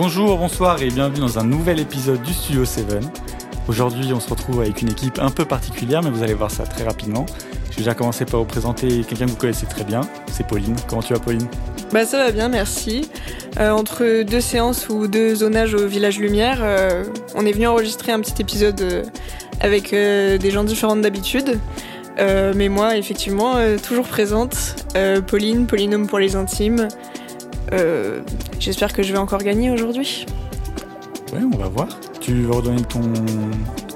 [0.00, 2.86] Bonjour, bonsoir et bienvenue dans un nouvel épisode du Studio 7.
[3.66, 6.62] Aujourd'hui, on se retrouve avec une équipe un peu particulière, mais vous allez voir ça
[6.62, 7.26] très rapidement.
[7.64, 10.76] Je vais déjà commencer par vous présenter quelqu'un que vous connaissez très bien, c'est Pauline.
[10.86, 11.48] Comment tu vas Pauline?
[11.92, 13.10] Bah ça va bien, merci.
[13.58, 17.02] Euh, entre deux séances ou deux zonages au Village Lumière, euh,
[17.34, 19.02] on est venu enregistrer un petit épisode euh,
[19.60, 21.58] avec des gens différents d'habitude.
[22.18, 24.86] Mais moi, effectivement, toujours présente.
[25.26, 26.86] Pauline, Polynôme pour les intimes.
[27.72, 28.20] Euh,
[28.58, 30.26] J'espère que je vais encore gagner aujourd'hui.
[31.32, 31.88] Ouais, on va voir.
[32.20, 33.00] Tu veux redonner ton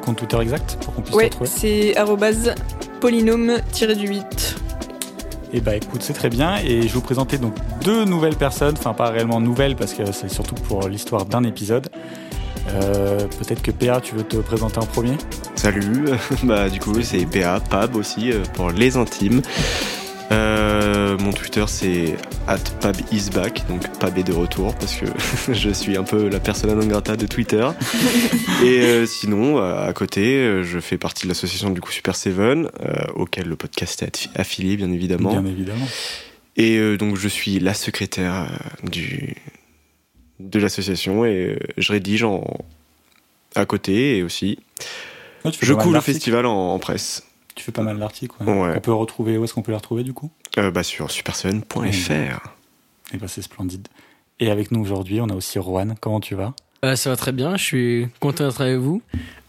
[0.05, 2.55] compte Twitter exact pour qu'on puisse te Ouais, retrouver c'est arrobase
[3.01, 4.57] polynôme-du-8.
[5.55, 6.57] Et bah écoute, c'est très bien.
[6.65, 7.55] Et je vais vous présenter donc
[7.85, 11.89] deux nouvelles personnes, enfin pas réellement nouvelles parce que c'est surtout pour l'histoire d'un épisode.
[12.71, 15.17] Euh, Peut-être que PA, tu veux te présenter en premier?
[15.57, 16.05] Salut,
[16.45, 19.43] bah du coup c'est PA, Pab aussi euh, pour les intimes.
[20.33, 22.17] Euh, mon Twitter c'est
[22.81, 25.05] @pabisback, donc Pab est de retour parce que
[25.53, 27.69] je suis un peu la persona non grata de Twitter.
[28.65, 32.71] Et euh, sinon, euh, à côté, je fais partie de l'association du coup Super Seven,
[32.81, 35.33] euh, auquel le podcast est affi- affilié bien évidemment.
[35.41, 35.87] Bien évidemment.
[36.57, 38.47] Et donc je suis la secrétaire
[38.83, 39.37] du
[40.41, 42.45] de l'association et je rédige en
[43.55, 44.59] à côté et aussi
[45.61, 47.25] je couvre le festival en, en presse.
[47.55, 48.35] Tu fais pas mal d'articles.
[48.41, 48.53] Ouais.
[48.53, 48.75] Ouais.
[48.77, 50.31] On peut retrouver, où est-ce qu'on peut les retrouver du coup?
[50.59, 52.49] Euh, bah sur superseven.fr.
[53.15, 53.89] Et bah c'est splendide.
[54.41, 55.95] Et avec nous aujourd'hui, on a aussi Rohan.
[56.01, 56.55] Comment tu vas?
[56.85, 59.03] Euh, ça va très bien, je suis content d'être avec vous.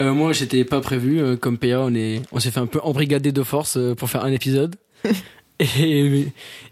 [0.03, 2.79] Euh, moi, j'étais pas prévu, euh, comme PA, on est, on s'est fait un peu
[2.83, 4.75] embrigader de force euh, pour faire un épisode.
[5.59, 6.27] et,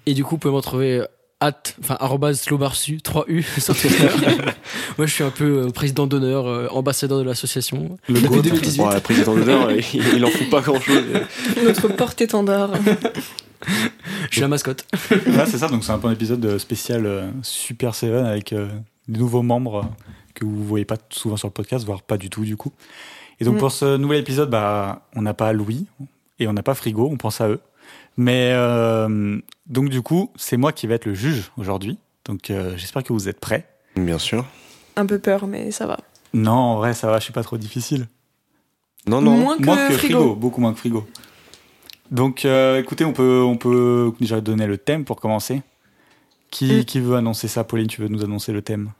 [0.05, 1.03] et du coup, vous pouvez me retrouver
[1.41, 4.07] at, enfin, arrobase slowbarsu, 3U sur Twitter.
[4.97, 7.97] moi, je suis un peu euh, président d'honneur, euh, ambassadeur de l'association.
[8.07, 8.41] Le Depuis GOAT.
[8.43, 8.77] 2018.
[8.77, 9.83] Bon, président d'honneur, il,
[10.15, 11.03] il en fout pas grand chose.
[11.63, 12.71] Notre porte-étendard.
[14.29, 14.85] Je suis la mascotte.
[15.11, 18.53] Ouais, c'est ça, donc c'est un peu un épisode euh, spécial euh, Super Seven avec
[18.53, 18.67] euh,
[19.07, 19.89] des nouveaux membres
[20.33, 22.71] que vous voyez pas souvent sur le podcast, voire pas du tout du coup.
[23.39, 23.59] Et donc Mm.
[23.59, 25.85] pour ce nouvel épisode, bah, on n'a pas Louis
[26.39, 27.59] et on n'a pas Frigo, on pense à eux.
[28.17, 31.97] Mais euh, donc du coup, c'est moi qui vais être le juge aujourd'hui.
[32.25, 33.67] Donc euh, j'espère que vous êtes prêts.
[33.95, 34.45] Bien sûr.
[34.95, 35.97] Un peu peur, mais ça va.
[36.33, 38.07] Non, en vrai, ça va, je suis pas trop difficile.
[39.07, 39.37] Non, non.
[39.37, 39.57] Moins
[39.87, 40.35] que, frigo.
[40.35, 41.07] beaucoup moins que Frigo.
[42.11, 45.61] Donc euh, écoutez, on peut, on peut déjà donner le thème pour commencer.
[46.51, 46.85] Qui, Mm.
[46.85, 47.63] qui veut annoncer ça?
[47.63, 48.91] Pauline, tu veux nous annoncer le thème?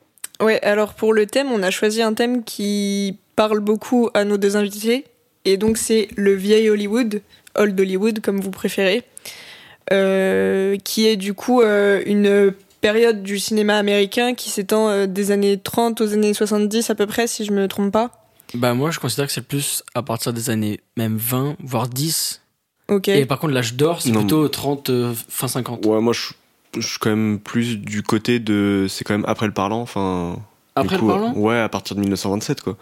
[0.41, 4.37] Ouais, alors pour le thème, on a choisi un thème qui parle beaucoup à nos
[4.37, 5.05] deux invités.
[5.43, 7.21] Et donc c'est le vieil Hollywood,
[7.55, 9.03] Old Hollywood comme vous préférez,
[9.91, 15.31] euh, qui est du coup euh, une période du cinéma américain qui s'étend euh, des
[15.31, 18.11] années 30 aux années 70 à peu près, si je me trompe pas.
[18.53, 22.41] Bah, moi, je considère que c'est plus à partir des années même 20, voire 10.
[22.89, 23.07] Ok.
[23.07, 25.85] Et par contre, l'âge d'or, c'est plutôt 30, euh, fin 50.
[25.85, 26.33] Ouais, moi, je,
[26.77, 28.87] je suis quand même plus du côté de.
[28.89, 30.37] C'est quand même après le parlant, enfin.
[30.75, 32.77] Après coup, le parlant Ouais, à partir de 1927, quoi.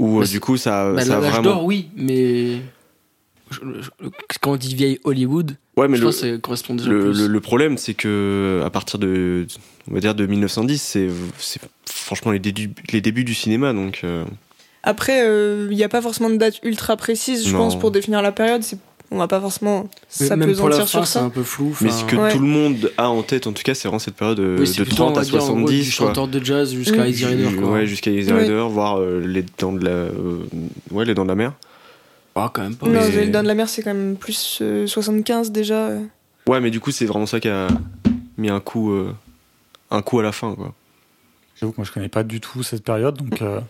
[0.00, 1.42] Euh, c'est- du coup, ça, Bah, ça a l'âge vraiment.
[1.54, 2.58] d'or, oui, mais
[4.40, 7.00] quand on dit vieille Hollywood, Ouais, mais je le, pense que ça correspond déjà le,
[7.00, 7.20] plus.
[7.22, 9.46] le- le problème, c'est que à partir de,
[9.90, 11.08] on va dire de 1910, c'est,
[11.38, 14.00] c'est franchement les débuts, les débuts du cinéma, donc.
[14.04, 14.24] euh,
[14.82, 15.24] Après,
[15.70, 17.58] il n'y a pas forcément de date ultra précise, je Non.
[17.58, 18.62] pense, pour définir la période.
[18.62, 18.78] C'est-
[19.14, 21.24] On va pas forcément s'apesantir fin, sur c'est ça.
[21.24, 21.76] un peu flou.
[21.82, 22.32] mais ce que Ouais.
[22.32, 24.66] tout le monde a en tête, en tout cas, c'est vraiment cette période de, oui,
[24.66, 26.06] c'est de plutôt, on 30 à va dire, en gros, 70, du quoi.
[26.06, 27.08] chanteur de jazz jusqu'à Mm.
[27.08, 27.72] Easy Rider, quoi.
[27.72, 28.40] Ouais, jusqu'à Easy Oui.
[28.40, 30.38] Rider, voir euh, les dents de la, euh,
[30.92, 31.52] ouais, les dents de la mer.
[32.34, 32.86] Ah, quand même pas.
[32.86, 35.88] Non, Mais- Zelda de la mer, c'est quand même plus euh, 75 déjà.
[35.88, 36.00] euh.
[36.48, 37.68] Ouais, mais du coup, c'est vraiment ça qui a
[38.38, 39.12] mis un coup, euh,
[39.90, 40.72] un coup à la fin, quoi.
[41.60, 43.60] J'avoue que moi je connais pas du tout cette période, donc euh,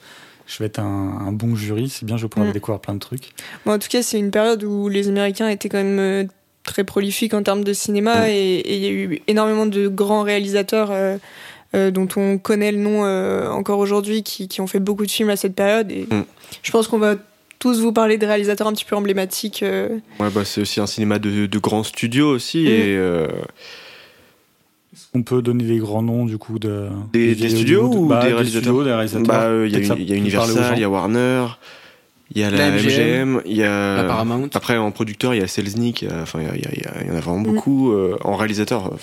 [0.47, 0.85] je vais être un,
[1.27, 1.89] un bon jury.
[1.91, 2.53] C'est bien, je vais pouvoir Mm.
[2.55, 3.31] découvrir plein de trucs.
[3.67, 6.25] Bon, en tout cas, c'est une période où les Américains étaient quand même euh,
[6.63, 8.31] très prolifiques en termes de cinéma Mm.
[8.31, 11.19] et et il y a eu énormément de grands réalisateurs euh,
[11.75, 15.11] euh, dont on connaît le nom euh, encore aujourd'hui qui, qui ont fait beaucoup de
[15.11, 15.91] films à cette période.
[15.91, 16.25] Et Mm.
[16.63, 17.17] je pense qu'on va
[17.63, 19.63] tous vous parler des réalisateurs un petit peu emblématiques.
[19.63, 19.89] euh.
[20.21, 22.67] Ouais, bah, c'est aussi un cinéma de, de grands studios aussi, Mm.
[22.67, 23.29] et euh,
[25.15, 28.09] On peut donner des grands noms du coup de Des- de des vieilles studios ou
[28.09, 29.27] Bah, des réalisateurs studios, des réalisateurs.
[29.27, 31.47] bah, euh, il y a il y Universal, il y a Warner,
[32.35, 33.97] il y a la, La MGM, il y a.
[33.97, 34.49] La Paramount.
[34.55, 37.17] Après, en producteur, il y a Selznick, il enfin, il y, il il il en
[37.17, 37.43] a vraiment Mm.
[37.55, 37.93] beaucoup.
[37.93, 38.97] euh, en réalisateur, euh,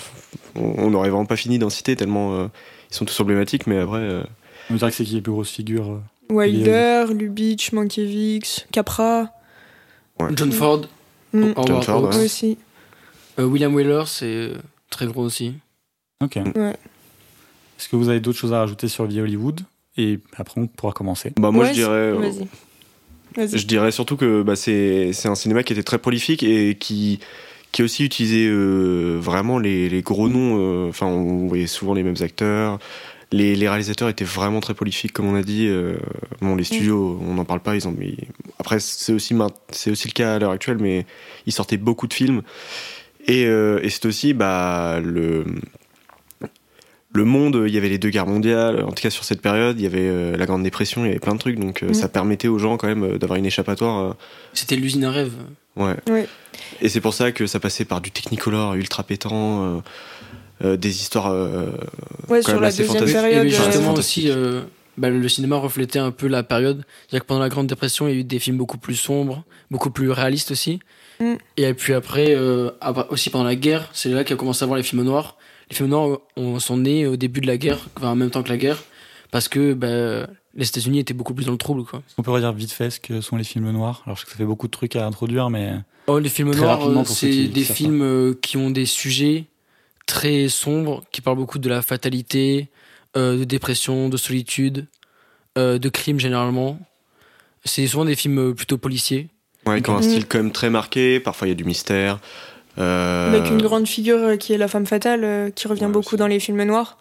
[0.56, 2.46] on on n'aurait vraiment pas fini d'en citer tellement euh,
[2.90, 3.98] ils sont tous emblématiques, mais après.
[3.98, 4.22] euh,
[4.70, 6.00] On dirait que c'est qui les plus grosses figures.
[6.30, 9.30] Wilder, Lubitsch, Mankiewicz, Capra.
[10.34, 10.82] John Ford,
[11.32, 11.52] Mm.
[11.56, 12.16] Howard Ford, Hawks.
[12.16, 12.24] ouais.
[12.24, 12.58] aussi.
[13.38, 14.54] Euh, William Wheeler, c'est euh,
[14.90, 15.54] très gros aussi.
[16.22, 16.36] Ok.
[16.56, 16.74] Ouais.
[17.78, 19.60] Est-ce que vous avez d'autres choses à rajouter sur Vieille Hollywood?
[19.96, 21.32] Et après, on pourra commencer.
[21.38, 21.90] Bah, moi, Ouais, je dirais.
[21.92, 22.48] euh, Vas-y.
[23.36, 23.58] Vas-y.
[23.58, 27.20] Je dirais surtout que bah, c'est c'est un cinéma qui était très prolifique et qui,
[27.70, 30.56] qui a aussi utilisé euh, vraiment les, les gros noms.
[30.58, 32.80] euh, Enfin, on voyait souvent les mêmes acteurs,
[33.32, 35.66] les, les, réalisateurs étaient vraiment très prolifiques, comme on a dit.
[35.68, 35.96] Euh,
[36.40, 37.76] bon, les studios, on n'en parle pas.
[37.76, 38.14] Ils ont, mais
[38.58, 39.34] après, c'est aussi,
[39.70, 41.06] c'est aussi le cas à l'heure actuelle, mais
[41.46, 42.42] ils sortaient beaucoup de films.
[43.26, 45.44] Et, euh, et c'est aussi bah, le,
[47.12, 47.64] le monde.
[47.68, 48.82] Il y avait les deux guerres mondiales.
[48.82, 51.04] En tout cas, sur cette période, il y avait euh, la Grande Dépression.
[51.04, 51.58] Il y avait plein de trucs.
[51.58, 54.16] Donc, ça permettait aux gens quand même d'avoir une échappatoire.
[54.54, 55.34] C'était l'usine à rêve.
[55.76, 55.94] Ouais.
[56.10, 56.26] ouais.
[56.82, 59.82] Et c'est pour ça que ça passait par du Technicolor ultra pétant.
[60.62, 61.70] Euh, des histoires euh,
[62.28, 63.46] ouais, sur la deuxième période.
[63.46, 64.62] Et justement aussi, euh,
[64.98, 66.84] bah, le cinéma reflétait un peu la période.
[67.06, 69.44] C'est-à-dire que pendant la Grande Dépression, il y a eu des films beaucoup plus sombres,
[69.70, 70.80] beaucoup plus réalistes aussi.
[71.18, 71.34] Mm.
[71.56, 72.36] Et puis après,
[73.08, 75.38] aussi pendant la guerre, c'est là qu'il a commencé à voir les films noirs.
[75.70, 76.18] Les films noirs
[76.58, 78.82] sont nés au début de la guerre, en même temps que la guerre,
[79.30, 81.84] parce que bah, les États-Unis étaient beaucoup plus dans le trouble.
[81.84, 82.02] Quoi.
[82.18, 84.02] On peut redire vite fait ce que sont les films noirs?
[84.04, 85.74] Alors je sais que ça fait beaucoup de trucs à introduire, mais.
[86.06, 89.46] Oh, les films noirs, c'est des films qui ont des sujets
[90.06, 92.68] très sombre qui parle beaucoup de la fatalité,
[93.16, 94.86] euh, de dépression, de solitude,
[95.58, 96.78] euh, de crime généralement.
[97.64, 99.28] C'est souvent des films plutôt policiers.
[99.66, 101.20] Ouais, qui ont un style quand même très marqué.
[101.20, 102.18] Parfois il y a du mystère.
[102.78, 106.40] Euh, Avec une grande figure qui est la femme fatale, qui revient beaucoup dans les
[106.40, 106.98] films noirs.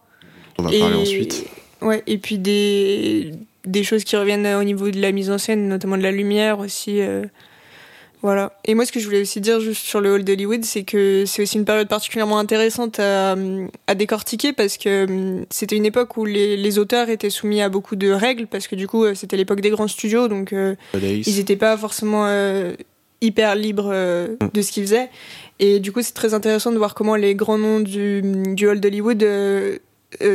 [0.58, 1.46] On va parler ensuite.
[1.82, 3.32] Ouais, et puis des,
[3.66, 6.60] des choses qui reviennent au niveau de la mise en scène, notamment de la lumière
[6.60, 7.00] aussi.
[8.22, 8.52] Voilà.
[8.66, 11.24] Et moi, ce que je voulais aussi dire juste sur le hall d'Hollywood, c'est que
[11.26, 13.36] c'est aussi une période particulièrement intéressante à,
[13.88, 17.70] à décortiquer parce que hum, c'était une époque où les, les, auteurs étaient soumis à
[17.70, 20.76] beaucoup de règles parce que du coup, euh, c'était l'époque des grands studios, donc euh,
[20.94, 22.74] ils n'étaient pas forcément euh,
[23.22, 24.50] hyper libres mm.
[24.54, 25.10] de ce qu'ils faisaient.
[25.60, 28.22] Et du coup, c'est très intéressant de voir comment les grands noms du,
[28.54, 29.26] du hall d'Hollywood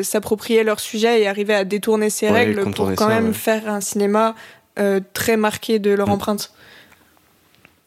[0.03, 4.35] s'appropriaient leur sujet et arrivaient à détourner ces règles pour quand même faire un cinéma
[5.13, 6.13] très marqué de leur mm.
[6.13, 6.53] empreinte.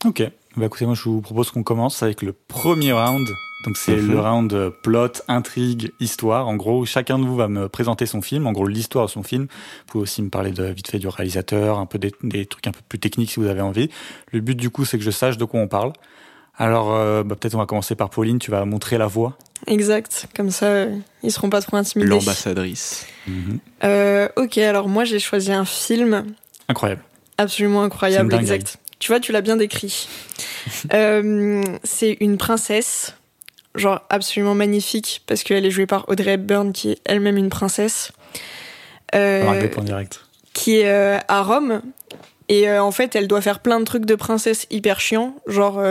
[0.05, 0.23] Ok.
[0.55, 3.27] Bah écoutez, moi je vous propose qu'on commence avec le premier round.
[3.65, 4.19] Donc c'est le mhm.
[4.19, 6.47] round euh, plot, intrigue, histoire.
[6.47, 9.23] En gros, chacun de vous va me présenter son film, en gros l'histoire de son
[9.23, 9.43] film.
[9.43, 12.71] Vous pouvez aussi me parler de vite fait du réalisateur, un peu des, trucs un
[12.71, 13.89] peu plus techniques si vous avez envie.
[14.31, 15.93] Le but du coup, c'est que je sache de quoi on parle.
[16.55, 18.37] Alors euh, bah, peut-être on va commencer par Pauline.
[18.39, 19.37] Tu vas montrer la voix.
[19.65, 20.27] Exact.
[20.35, 22.09] Comme ça, euh, ils seront pas trop intimidés.
[22.09, 23.07] L'ambassadrice.
[23.27, 23.59] Mhm.
[24.37, 24.57] ok.
[24.59, 26.25] Alors moi, j'ai choisi un film.
[26.69, 27.01] Incroyable.
[27.39, 28.33] Absolument incroyable.
[28.35, 28.77] Exact.
[28.99, 30.07] Tu vois, tu l'as bien décrit.
[30.93, 33.15] Euh, c'est une princesse,
[33.73, 38.11] genre absolument magnifique, parce qu'elle est jouée par Audrey Hepburn, qui est elle-même une princesse.
[39.15, 40.25] Euh, direct.
[40.51, 41.81] Qui est euh, à Rome.
[42.49, 45.81] Et en fait, elle doit faire plein de trucs de princesse hyper chiants, genre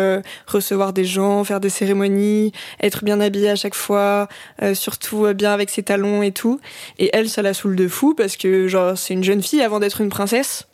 [0.47, 4.29] recevoir des gens, faire des cérémonies, être bien habillée à chaque fois,
[4.75, 6.61] surtout bien avec ses talons et tout.
[6.99, 9.81] Et elle, ça la saoule de fou parce que genre c'est une jeune fille avant
[9.81, 10.67] d'être une princesse.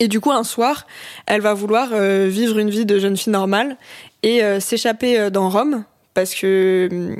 [0.00, 0.86] Et du coup, un soir,
[1.26, 3.76] elle va vouloir euh, vivre une vie de jeune fille normale
[4.22, 5.84] et euh, s'échapper euh, dans Rome
[6.14, 7.16] parce que mm,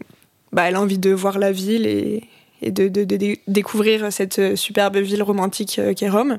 [0.53, 2.23] bah, elle a envie de voir la ville et,
[2.63, 2.89] de,
[3.47, 6.39] découvrir cette superbe ville romantique qu'est Rome.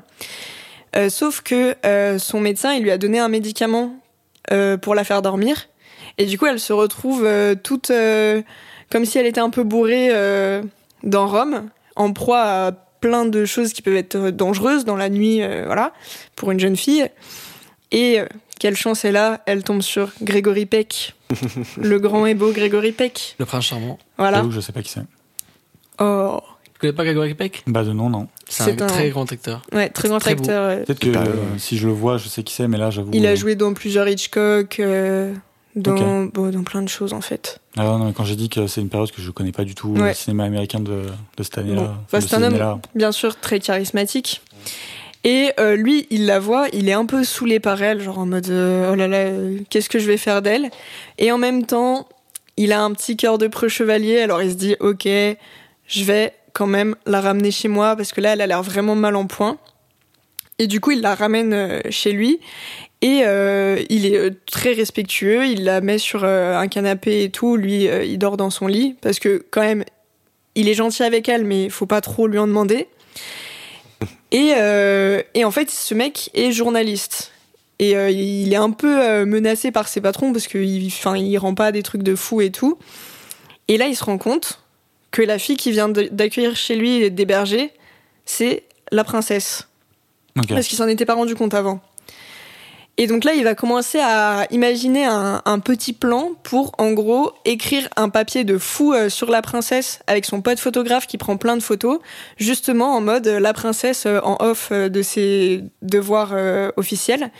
[1.08, 1.74] sauf que
[2.18, 3.96] son médecin, il lui a donné un médicament
[4.82, 5.70] pour la faire dormir.
[6.18, 7.26] Et du coup, elle se retrouve
[7.62, 7.90] toute
[8.90, 10.10] comme si elle était un peu bourrée
[11.04, 15.42] dans Rome, en proie à plein de choses qui peuvent être dangereuses dans la nuit,
[15.42, 15.92] euh, voilà,
[16.36, 17.08] pour une jeune fille.
[17.92, 18.26] Et euh,
[18.58, 21.14] quelle chance elle a, elle tombe sur Grégory Peck,
[21.80, 23.36] le grand et beau Grégory Peck.
[23.38, 23.98] Le prince charmant.
[24.18, 24.44] Voilà.
[24.50, 25.02] je sais pas qui c'est.
[25.98, 26.40] Oh.
[26.74, 27.62] Tu connais pas Grégory Peck?
[27.66, 28.28] Bah de nom, non.
[28.48, 29.62] C'est un, très grand acteur.
[29.72, 30.84] Ouais, très grand acteur.
[30.84, 33.10] Peut-être que euh, si je le vois, je sais qui c'est, mais là, j'avoue.
[33.12, 34.80] Il a joué dans plusieurs Hitchcock
[35.76, 37.60] dans, bon, dans plein de choses en fait.
[37.76, 40.12] Non, quand j'ai dit que c'est une période que je connais pas du tout le
[40.12, 41.04] cinéma américain de,
[41.36, 41.94] de cette année-là.
[42.08, 44.42] c'est un homme bien sûr très charismatique.
[45.22, 48.26] Et euh, lui, il la voit, il est un peu saoulé par elle, genre en
[48.26, 49.30] mode euh, oh là là,
[49.68, 50.70] qu'est-ce que je vais faire d'elle?
[51.18, 52.08] Et en même temps,
[52.56, 55.06] il a un petit cœur de preux chevalier, alors il se dit ok,
[55.86, 58.94] je vais quand même la ramener chez moi parce que là, elle a l'air vraiment
[58.94, 59.58] mal en point.
[60.58, 62.40] Et du coup, il la ramène euh, chez lui
[63.02, 67.30] et euh, il est euh, très respectueux, il la met sur euh, un canapé et
[67.30, 69.84] tout, lui il dort dans son lit parce que quand même
[70.54, 72.88] il est gentil avec elle mais il faut pas trop lui en demander.
[74.32, 74.54] Et,
[75.34, 77.32] et en fait ce mec est journaliste
[77.80, 81.82] et il est un peu menacé par ses patrons parce qu'il il rend pas des
[81.82, 82.78] trucs de fou et tout.
[83.66, 84.62] Et là il se rend compte
[85.10, 87.72] que la fille qui vient d'accueillir chez lui et d'héberger
[88.24, 89.66] c'est la princesse.
[90.48, 91.80] Parce qu'il s'en était pas rendu compte avant.
[93.02, 97.88] Et donc là, il va commencer à imaginer un, petit plan pour, en gros, écrire
[97.96, 101.56] un papier de fou euh, sur la princesse avec son pote photographe qui prend plein
[101.56, 102.00] de photos,
[102.36, 106.34] justement en mode euh, la princesse euh, en off de ses devoirs
[106.76, 107.30] officiels.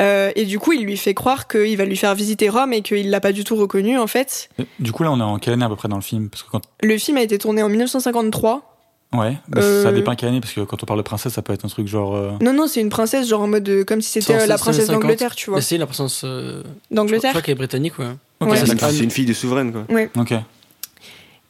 [0.00, 2.82] Euh, et du coup, il lui fait croire qu'il va lui faire visiter Rome et
[2.82, 4.50] qu'il l'a pas du tout reconnu en fait.
[4.78, 6.28] Du coup, là, on est en quelle année à peu près dans le film?
[6.28, 6.62] Parce que quand...
[6.82, 8.75] Le film a été tourné en 1953.
[9.18, 11.42] Ouais, bah, Euh, ça dépend quelle année, parce que quand on parle de princesse, ça
[11.42, 12.14] peut être un truc genre.
[12.16, 14.58] euh, Non, non, c'est une princesse, genre en mode euh, comme si c'était euh, la
[14.58, 15.02] princesse c'est 50.
[15.02, 15.58] d'Angleterre, tu vois.
[15.58, 16.22] Mais c'est la présence.
[16.24, 17.30] euh, je D'Angleterre.
[17.30, 18.06] crois qu'elle est britannique, ouais.
[18.40, 18.90] C'est une, d'accord.
[18.90, 19.84] c'est une fille de souveraine, quoi.
[20.20, 20.34] Ok.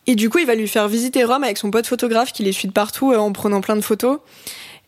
[0.09, 2.53] Et du coup, il va lui faire visiter Rome avec son pote photographe qui les
[2.53, 4.19] suit de partout euh, en prenant plein de photos.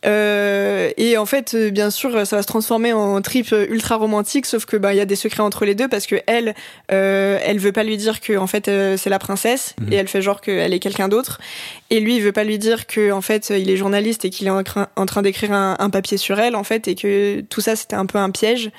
[0.05, 4.45] Euh, et en fait, euh, bien sûr, ça va se transformer en trip ultra romantique,
[4.45, 6.55] sauf que bah il y a des secrets entre les deux parce que elle,
[6.91, 9.91] euh, elle veut pas lui dire que en fait euh, c'est la princesse Mhm.
[9.93, 11.39] et elle fait genre qu'elle est quelqu'un d'autre.
[11.89, 14.47] Et lui, il veut pas lui dire que en fait il est journaliste et qu'il
[14.47, 17.41] est en, train- en train d'écrire un, un papier sur elle en fait et que
[17.41, 18.71] tout ça c'était un peu un piège.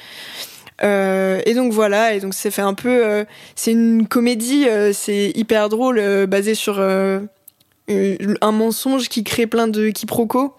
[0.82, 3.24] Euh, et donc voilà, et donc c'est fait un peu, euh,
[3.54, 7.20] c'est une comédie, euh, c'est hyper drôle, euh, basé sur euh,
[7.90, 10.54] un mensonge qui crée plein de quiproquos.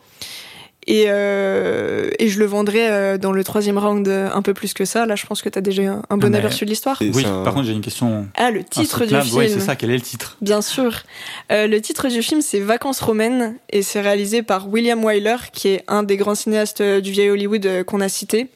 [0.87, 4.73] Et, euh, et je le vendrai euh, dans le troisième round euh, un peu plus
[4.73, 5.05] que ça.
[5.05, 6.97] Là, je pense que tu as déjà un, un bon Ah, mais- aperçu de l'histoire.
[7.01, 8.27] Oui, un- par contre, j'ai une question.
[8.35, 9.37] Ah, le titre du film.
[9.37, 10.37] Ouais, c'est ça, quel est le titre?
[10.41, 11.03] Bien sûr.
[11.51, 15.67] Euh, le titre du film, c'est Vacances romaines et c'est réalisé par William Wyler, qui
[15.67, 18.47] est un des grands cinéastes du vieil Hollywood euh, qu'on a cité.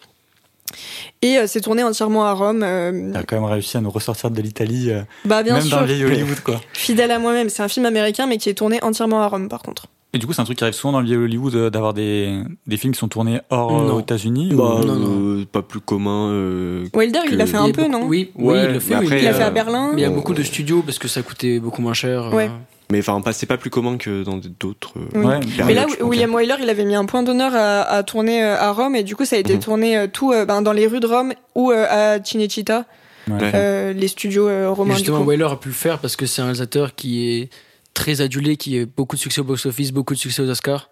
[1.21, 2.63] Et euh, c'est tourné entièrement à Rome.
[2.63, 5.61] euh, Il a quand même réussi à nous ressortir de l'Italie, euh, bah bien même
[5.61, 6.59] sûr, dans le vieil Hollywood, quoi.
[6.73, 7.49] fidèle à moi-même.
[7.49, 9.85] C'est un film américain, mais qui est tourné entièrement à Rome, par contre.
[10.15, 11.93] Et du coup, c'est un truc qui arrive souvent dans le vieil Hollywood euh, d'avoir
[11.93, 13.93] des, des films qui sont tournés hors euh, Non.
[13.95, 14.53] aux États-Unis.
[14.53, 15.39] ou- Bah, Non, non.
[15.39, 16.29] euh, pas plus commun.
[16.31, 18.71] euh, Wilder, il Que- l'a fait Il un peu, beaucoup- non Oui, oui, Ouais, il
[18.73, 18.93] le fait.
[18.93, 19.91] mais oui, après, Il l'a euh, fait à Berlin.
[19.93, 22.33] Mais il y a beaucoup de studios parce que ça coûtait beaucoup moins cher.
[22.33, 22.45] Ouais.
[22.45, 22.49] euh.
[22.91, 24.93] Mais enfin, pas- c'est pas plus commun que dans d'autres.
[24.97, 25.25] euh, Oui.
[25.25, 25.85] Ouais, Mais là.
[26.01, 29.03] William Wyler, il avait mis un point d'honneur à, à tourner euh, à Rome, et
[29.03, 29.59] du coup, ça a été Mhm.
[29.59, 32.85] tourné euh, tout euh, ben, dans les rues de Rome ou euh, à Cinecittà,
[33.27, 33.51] Ouais.
[33.55, 34.93] Euh, les studios euh, romains.
[34.93, 35.21] Du justement.
[35.25, 37.49] Wyler a pu le faire parce que c'est un réalisateur qui est
[37.95, 40.89] très adulé, qui a beaucoup de succès au box-office, beaucoup de succès aux Oscars.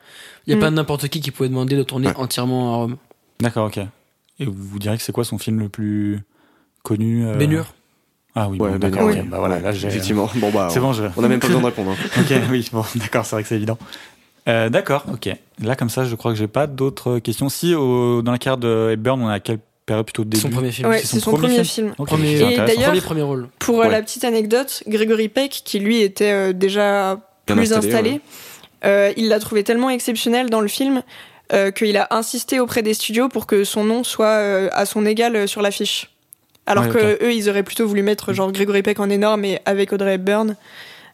[0.48, 0.62] Il n'y a Mm.
[0.62, 2.18] pas n'importe qui qui pouvait demander de tourner Ouais.
[2.18, 2.98] entièrement à Rome.
[3.40, 3.78] D'accord, ok.
[4.40, 6.20] Et vous direz que c'est quoi son film le plus
[6.82, 7.74] connu euh, Ben-Hur.
[8.36, 9.08] Ah oui, Ouais, bon, Ben d'accord.
[9.10, 9.28] Ok.
[9.30, 9.88] Bah voilà, là j'ai.
[9.90, 10.28] Effectivement.
[10.36, 11.04] Bon, bah, C'est bon, je.
[11.16, 11.92] on a même pas besoin de répondre.
[11.92, 11.96] hein.
[12.20, 13.78] Ok, oui, bon, d'accord, c'est vrai que c'est évident.
[14.48, 15.30] Euh, d'accord, ok.
[15.62, 17.48] Là, comme ça, je crois que j'ai pas d'autres questions.
[17.50, 20.72] Si au- dans la carrière de Hepburn, on à quelle période plutôt début Son premier
[20.72, 20.90] film.
[20.90, 21.94] Ouais, c'est c'est son son premier premier film.
[21.96, 23.48] Premier- Et d'ailleurs- Premier, premier rôle.
[23.60, 23.90] Pour Ouais.
[23.90, 28.22] la petite anecdote, Gregory Peck, qui lui était euh, déjà Bien plus installé, installé, ouais.
[28.86, 31.02] euh, il l'a trouvé tellement exceptionnel dans le film
[31.52, 35.06] euh, qu'il a insisté auprès des studios pour que son nom soit euh, à son
[35.06, 36.10] égal euh, sur l'affiche.
[36.66, 39.60] Alors Ouais, que eux, ils auraient plutôt voulu mettre genre Gregory Peck en énorme et
[39.66, 40.56] avec Audrey Hepburn.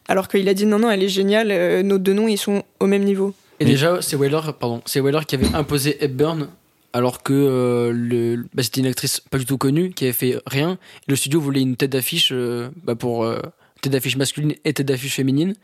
[0.08, 2.62] Alors qu'il a dit non, non, elle est géniale, euh, nos deux noms, ils sont
[2.78, 3.34] au même niveau.
[3.58, 6.48] Et Mais- déjà, c'est Wyler, pardon, c'est Wyler qui avait imposé Hepburn,
[6.92, 10.38] alors que euh, le, bah, c'était une actrice pas du tout connue, qui avait fait
[10.46, 10.78] rien.
[11.08, 13.38] Le studio voulait une tête d'affiche euh, bah, pour euh,
[13.80, 15.54] tête d'affiche masculine et tête d'affiche féminine.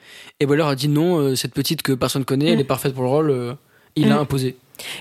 [0.41, 2.61] Et Wyler a dit non, euh, cette petite que personne connaît, elle Mm.
[2.61, 3.31] est parfaite pour le rôle.
[3.31, 3.55] euh,
[3.97, 4.21] il l'a Mm.
[4.21, 4.57] imposé.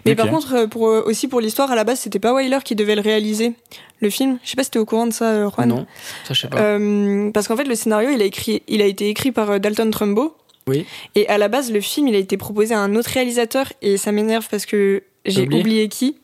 [0.05, 2.95] Mais par contre, pour, aussi pour l'histoire, à la base, c'était pas Wyler qui devait
[2.95, 3.51] le réaliser,
[3.99, 4.39] le film.
[4.43, 5.67] Je sais pas si t'es au courant de ça, Juan.
[5.67, 5.85] Non,
[6.25, 6.57] ça je sais pas.
[6.61, 9.91] Euh, parce qu'en fait, le scénario, il a, écrit, il a été écrit par Dalton
[9.91, 10.37] Trumbo.
[10.67, 10.85] Oui.
[11.15, 13.97] Et à la base, le film, il a été proposé à un autre réalisateur, et
[13.97, 15.89] ça m'énerve parce que j'ai oublié oublié.
[15.89, 16.17] qui.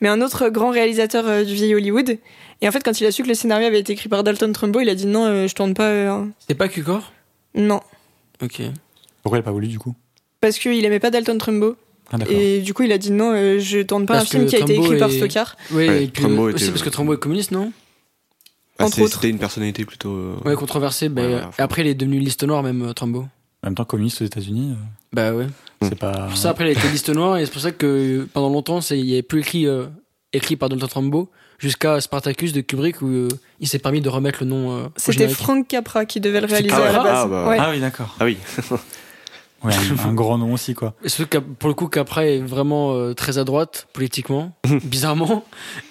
[0.00, 2.18] Mais un autre grand réalisateur euh, du vieil Hollywood.
[2.62, 4.52] Et en fait, quand il a su que le scénario avait été écrit par Dalton
[4.52, 5.88] Trumbo, il a dit non, euh, je tourne pas.
[5.88, 7.12] euh, C'est pas Cukor
[7.54, 7.80] non.
[8.42, 8.60] Ok.
[9.22, 9.94] Pourquoi il a pas voulu du coup?
[10.40, 11.76] Parce qu'il aimait pas Dalton Trumbo.
[12.12, 12.34] Ah d'accord.
[12.36, 14.56] Et du coup, il a dit non, euh, je tourne pas Parce un film qui
[14.56, 15.56] a été Trumbo écrit par Stockard.
[15.72, 17.72] Oui, Ouais, et puis Trumbo aussi était- parce que Trumbo est communiste, non?
[18.78, 19.06] Ah, autres.
[19.08, 20.10] C'était une personnalité plutôt.
[20.10, 21.08] euh, Ouais, controversé.
[21.08, 23.20] bah, Ouais, ouais, et après, il est devenu liste noire, même Trumbo.
[23.20, 24.74] En même temps, communiste aux États-Unis, euh,
[25.16, 25.46] Bah ouais.
[25.82, 26.26] c'est pas.
[26.28, 28.80] Pour ça, après, il a été liste noire, et c'est pour ça que pendant longtemps,
[28.80, 29.86] c'est- il n'y avait plus écrit, euh,
[30.32, 33.28] écrit par Dalton Trumbo, jusqu'à Spartacus de Kubrick, où euh,
[33.60, 34.76] il s'est permis de remettre le nom.
[34.76, 35.28] euh, C'était.
[35.28, 37.20] Frank Capra qui devait le réaliser Capra à la base.
[37.24, 37.48] Ah, bah.
[37.48, 37.56] Ouais.
[37.58, 38.14] Ah oui, d'accord.
[38.20, 38.36] Ah oui.
[39.64, 39.72] Ouais,
[40.04, 40.94] un, grand nom aussi, quoi.
[41.02, 44.52] Et surtout pour le coup, Capra est vraiment euh, très à droite, politiquement,
[44.84, 45.44] bizarrement,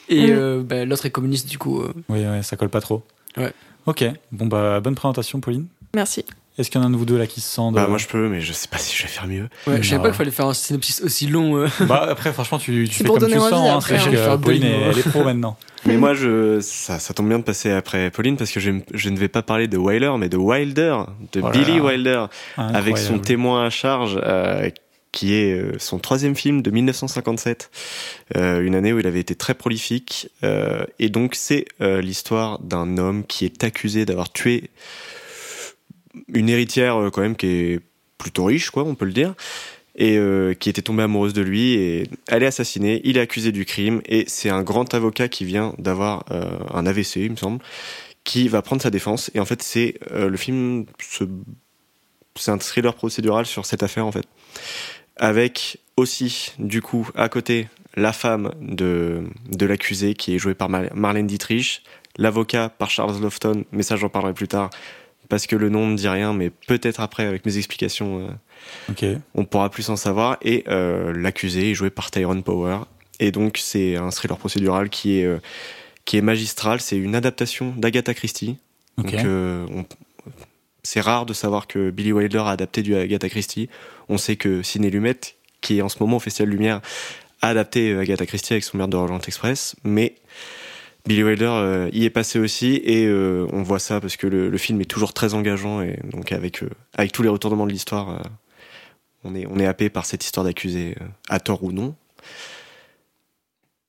[0.08, 0.34] et Mm.
[0.38, 1.82] euh, bah, l'autre est communiste, du coup.
[1.82, 1.92] euh.
[2.08, 3.02] Oui, ouais, ça colle pas trop.
[3.38, 3.52] Ouais.
[3.88, 5.66] Ok, bon bah bonne présentation, Pauline.
[5.96, 6.24] Merci.
[6.58, 7.76] Est-ce qu'il y en a un de vous deux là qui se sent de...
[7.76, 9.50] Bah, moi je peux, mais je sais pas si je vais faire mieux.
[9.68, 11.58] Ouais, je savais pas qu'il fallait faire un synopsis aussi long.
[11.58, 11.68] euh.
[11.82, 14.12] Bah après, franchement, tu, tu fais comme tu sens, hein, après, parce hein.
[14.12, 15.58] que Faire Pauline est, elle est pro maintenant.
[15.86, 19.10] Mais moi, je, ça, ça tombe bien de passer après Pauline parce que je, je
[19.10, 20.98] ne vais pas parler de Wyler, mais de Wilder,
[21.34, 21.80] de Oh Billy.
[21.80, 22.26] Wilder,
[22.58, 24.70] avec son témoin à charge, euh,
[25.12, 27.70] qui est euh, son troisième film de 1957,
[28.36, 30.30] euh, une année où il avait été très prolifique.
[30.44, 34.72] euh, et donc, c'est euh, l'histoire d'un homme qui est accusé d'avoir tué
[36.28, 37.80] une héritière euh, quand même qui est
[38.18, 39.34] plutôt riche, quoi, on peut le dire.
[39.98, 43.00] Et euh, qui était tombée amoureuse de lui et elle est assassinée.
[43.06, 46.86] Il est accusé du crime et c'est un grand avocat qui vient d'avoir euh, un
[46.86, 47.64] AVC, il me semble,
[48.26, 49.32] qui va prendre sa défense.
[49.36, 50.86] Et en fait, c'est le film
[52.38, 54.26] c'est un thriller procédural sur cette affaire en fait,
[55.16, 60.70] avec aussi, du coup, à côté, la femme de, de l'accusé, qui est jouée par
[60.70, 61.84] Mar- Marlène Dietrich,
[62.18, 64.70] l'avocat par Charles Lofton, mais ça j'en parlerai plus tard,
[65.30, 68.30] parce que le nom ne dit rien, mais peut-être après, avec mes explications,
[69.00, 70.38] euh, on pourra plus en savoir.
[70.42, 72.80] Et euh, l'accusé est joué par Tyrone Power.
[73.20, 75.40] Et donc, c'est un thriller procédural qui est, euh,
[76.06, 76.82] qui est magistral.
[76.82, 78.58] C'est une adaptation d'Agatha Christie.
[78.98, 79.14] Donc,
[80.84, 83.70] c'est rare de savoir que Billy Wilder a adapté du Agatha Christie.
[84.08, 85.20] On sait que Ciné Lumet,
[85.60, 86.82] qui est en ce moment au Festival Lumière,
[87.42, 89.76] a adapté Agatha Christie avec son Mère d'Orient Express.
[89.84, 90.16] Mais
[91.08, 94.50] Billy Wilder euh, y est passé aussi et euh, on voit ça parce que le,
[94.50, 97.72] le film est toujours très engageant et donc avec, euh, avec tous les retournements de
[97.72, 98.20] l'histoire, euh,
[99.24, 101.96] on, est, on est happé par cette histoire d'accusé, euh, à tort ou non.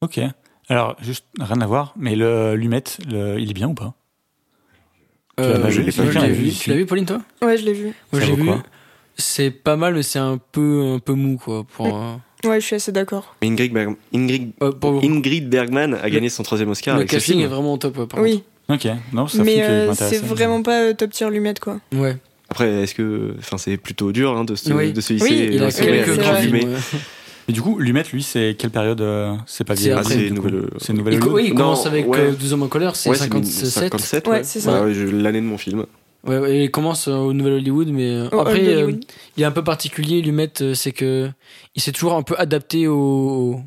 [0.03, 0.21] Ok.
[0.69, 3.95] Alors, juste rien à voir, mais le Lumet, le- il est bien ou pas?
[5.39, 5.69] Euh, l'as vu?
[5.69, 6.43] oui, Je l'ai pas je vu.
[6.45, 6.53] vu.
[6.53, 7.23] Tu l'as vu, Pauline, toi?
[7.43, 7.93] Ouais, je l'ai vu.
[8.13, 8.35] J'ai
[9.19, 11.65] C'est pas mal, mais c'est un peu, un peu mou, quoi.
[11.65, 13.35] Pour, euh, Ouais, je suis assez d'accord.
[13.43, 17.17] Mais Ingrid, Berg- Ingrid, euh, Ingrid Bergman a gagné son troisième Oscar le avec ce
[17.17, 17.45] casting film.
[17.45, 18.87] est vraiment top, ouais, par Oui, Ok.
[19.13, 21.79] Non, ça mais euh, c'est vraiment pas euh, top tier Lumet, quoi.
[21.91, 22.03] contre.
[22.03, 22.17] Ouais.
[22.51, 24.93] Après, est-ce que, enfin, c'est plutôt dur hein, de, se, Oui.
[24.93, 26.35] de se hisser Oui, et Il a au quelques grands.
[27.49, 30.93] Et du coup, Lumet, lui, c'est quelle période euh, C'est pas après, c'est nouvelle- C'est
[30.93, 32.19] nouvelle Il, oui, il Non, commence avec ouais.
[32.19, 33.67] euh, 12 hommes en colère, c'est Ouais, 57.
[33.67, 34.41] 57, Ouais, ouais.
[34.45, 34.83] c'est ça.
[34.85, 35.87] Ouais, je- L'année de mon film.
[36.25, 38.93] Ouais, ouais, il commence euh, au Nouvel Hollywood, mais euh, après, euh,
[39.37, 41.31] il est un peu particulier, Lumet, euh, c'est que
[41.77, 43.61] il s'est toujours un peu adapté aux,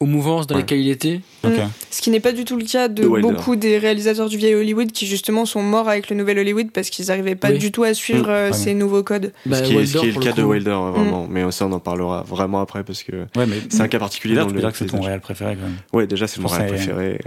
[0.00, 0.60] aux mouvances dans Ouais.
[0.60, 1.20] lesquelles il était.
[1.44, 1.52] Ok.
[1.90, 4.92] Ce qui n'est pas du tout le cas de beaucoup des réalisateurs du vieil Hollywood
[4.92, 7.58] qui justement sont morts avec le nouvel Hollywood parce qu'ils n'arrivaient pas Oui.
[7.58, 8.30] du tout à suivre Mm.
[8.30, 8.52] euh, Ouais.
[8.52, 9.32] ces nouveaux codes.
[9.46, 10.42] Bah, ce qui est, ce Wilder, qui est le cas de.
[10.42, 11.26] Wilder, ouais, vraiment.
[11.30, 13.26] Mais ça, on en parlera vraiment après parce que
[13.70, 14.34] c'est un cas particulier.
[14.34, 15.76] là, dans tu le peux dire que c'est ton réel préféré quand même.
[15.94, 17.18] Ouais, déjà, c'est mon réel préféré.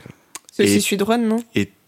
[0.57, 1.37] C'est Et- aussi Juan, non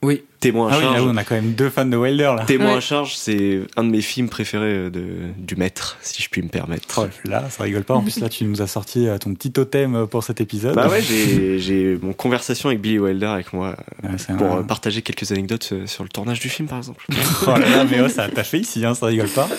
[0.04, 0.96] Oui, Témoin à Ah oui, charge.
[0.98, 2.46] là, on a quand même deux fans de Wilder là.
[2.46, 2.82] Témoin à Ouais.
[2.82, 5.04] charge, c'est un de mes films préférés de,
[5.38, 6.86] du maître, si je puis me permettre.
[7.02, 7.96] Oh là, ça rigole pas.
[7.96, 10.76] En plus, là, tu nous as sorti euh, ton petit totem pour cet épisode.
[10.76, 15.02] Bah ouais, j'ai mon conversation avec Billy Wilder avec moi Ouais, pour un- euh, partager
[15.02, 17.04] quelques anecdotes euh, sur le tournage du film, par exemple.
[17.48, 19.50] Oh là là, mais oh, ça t'a fait ici, hein, ça rigole pas.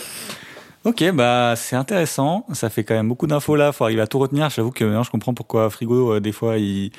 [0.84, 2.46] Ok, bah c'est intéressant.
[2.54, 3.70] Ça fait quand même beaucoup d'infos là.
[3.72, 4.48] Faut arriver à tout retenir.
[4.48, 6.90] J'avoue que maintenant je comprends pourquoi Frigo euh, des fois il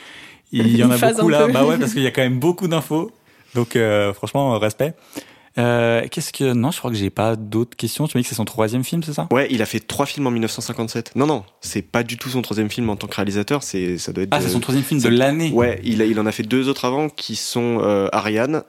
[0.52, 1.46] il y en a beaucoup là.
[1.46, 1.52] peu.
[1.54, 3.12] Bah ouais, parce qu'il y a quand même beaucoup d'infos.
[3.56, 4.94] Donc euh, franchement euh, respect.
[5.58, 8.08] Euh, Qu'est-ce que non, je crois que j'ai pas d'autres questions.
[8.08, 9.28] Tu m'as dit que c'est son troisième film, c'est ça?
[9.32, 11.12] Ouais, il a fait trois films en 1957.
[11.16, 13.64] Non, non, c'est pas du tout son troisième film en tant que réalisateur.
[13.64, 14.30] C'est ça doit être.
[14.32, 15.52] Ah, c'est son troisième film de l'année.
[15.52, 18.64] Ouais, il, a, il en a fait deux autres avant qui sont euh, Ariane,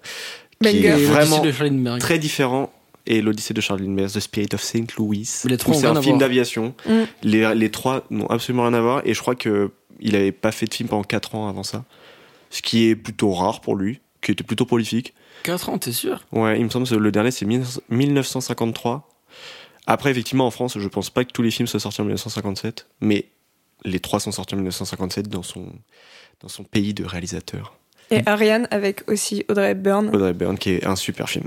[0.61, 0.79] qui Banger.
[0.79, 2.73] est et l'Odyssée vraiment très différent,
[3.07, 4.97] et l'Odyssée de Charles Lindbergh, The Spirit of St.
[4.97, 5.29] Louis.
[5.45, 6.75] Mais les trois où ont c'est un film d'aviation.
[6.87, 6.93] Mm.
[7.23, 10.53] Les, les trois n'ont absolument rien à voir, et je crois que il avait pas
[10.53, 11.85] fait de film pendant quatre ans avant ça,
[12.51, 15.15] ce qui est plutôt rare pour lui, qui était plutôt prolifique.
[15.45, 16.25] 4 ans, t'es sûr?
[16.33, 19.09] Ouais, il me semble que le dernier c'est 1953.
[19.87, 22.87] Après, effectivement, en France, je pense pas que tous les films soient sortis en 1957,
[23.01, 23.27] mais
[23.85, 25.67] les trois sont sortis en 1957 dans son,
[26.41, 27.75] dans son pays de réalisateur.
[28.13, 30.11] Et Ariane avec aussi Audrey Hepburn.
[30.15, 31.47] Audrey Hepburn, qui est un super film.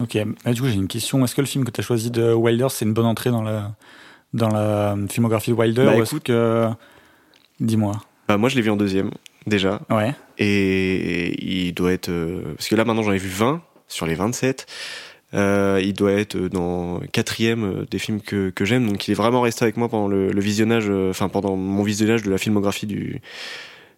[0.00, 0.16] Ok.
[0.44, 1.24] Bah, du coup, j'ai une question.
[1.24, 3.42] Est-ce que le film que tu as choisi de Wilder, c'est une bonne entrée dans
[3.42, 3.74] la
[4.32, 6.68] dans la filmographie de Wilder Bah, ou est-ce écoute- que
[7.62, 7.92] dis-moi.
[8.28, 9.10] Bah, moi, je l'ai vu en deuxième,
[9.46, 10.14] déjà, Ouais.
[10.38, 12.08] et il doit être.
[12.10, 14.66] euh, parce que là, maintenant, j'en ai vu 20 sur les 27.
[15.34, 19.14] Euh, il doit être dans quatrième euh, des films que, que j'aime, donc il est
[19.14, 22.36] vraiment resté avec moi pendant le, le visionnage, euh, enfin pendant mon visionnage de la
[22.38, 23.20] filmographie du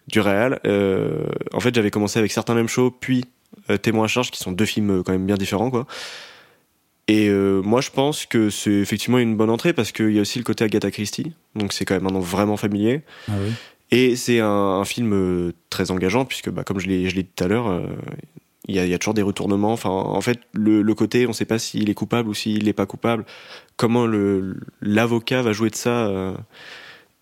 [0.06, 0.60] du réal.
[0.66, 3.24] Euh, en fait, j'avais commencé avec certains mêmes shows, puis
[3.70, 5.86] euh, Témoin à charge, qui sont deux films euh, quand même bien différents, quoi.
[7.08, 10.22] Et euh, moi, je pense que c'est effectivement une bonne entrée parce qu'il y a
[10.22, 13.02] aussi le côté Agatha Christie, donc c'est quand même un nom vraiment familier.
[13.28, 13.52] Ah oui.
[13.90, 17.44] Et c'est un, un film euh, très engageant, puisque, bah, comme je l'ai dit tout
[17.44, 17.86] à l'heure, euh,
[18.66, 19.72] il y, a, il y a toujours des retournements.
[19.72, 22.64] Enfin, en fait, le, le côté, on ne sait pas s'il est coupable ou s'il
[22.64, 23.26] n'est pas coupable.
[23.76, 24.06] Comment
[24.80, 26.34] l'avocat va jouer de ça euh,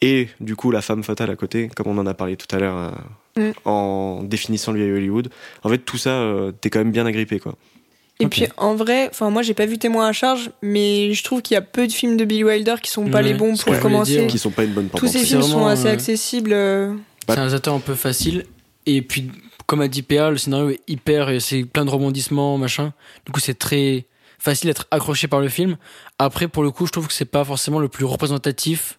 [0.01, 2.59] et du coup la femme fatale à côté, comme on en a parlé tout à
[2.59, 2.91] l'heure euh,
[3.37, 3.53] Mm.
[3.65, 5.31] en définissant le vieil Hollywood.
[5.63, 7.57] En fait, tout ça, euh, t'es quand même bien agrippé, quoi.
[8.23, 11.43] Et puis en vrai, enfin moi j'ai pas vu Témoin à charge, mais je trouve
[11.43, 13.57] qu'il y a peu de films de Billy Wilder qui sont pas Ouais, les bons
[13.57, 14.17] pour commencer.
[14.19, 14.27] dire.
[14.27, 16.53] Qui sont pas une bonne Tous ces films sont assez euh, accessibles.
[16.53, 16.95] euh,
[17.27, 18.45] C'est un réalisateur un peu facile.
[18.87, 19.31] Et puis,
[19.67, 22.93] comme a dit PA, le scénario est hyper, et c'est plein de rebondissements, machin.
[23.27, 24.07] Du coup, c'est très
[24.39, 25.77] facile d'être accroché par le film.
[26.19, 28.99] Après, pour le coup, je trouve que c'est pas forcément le plus représentatif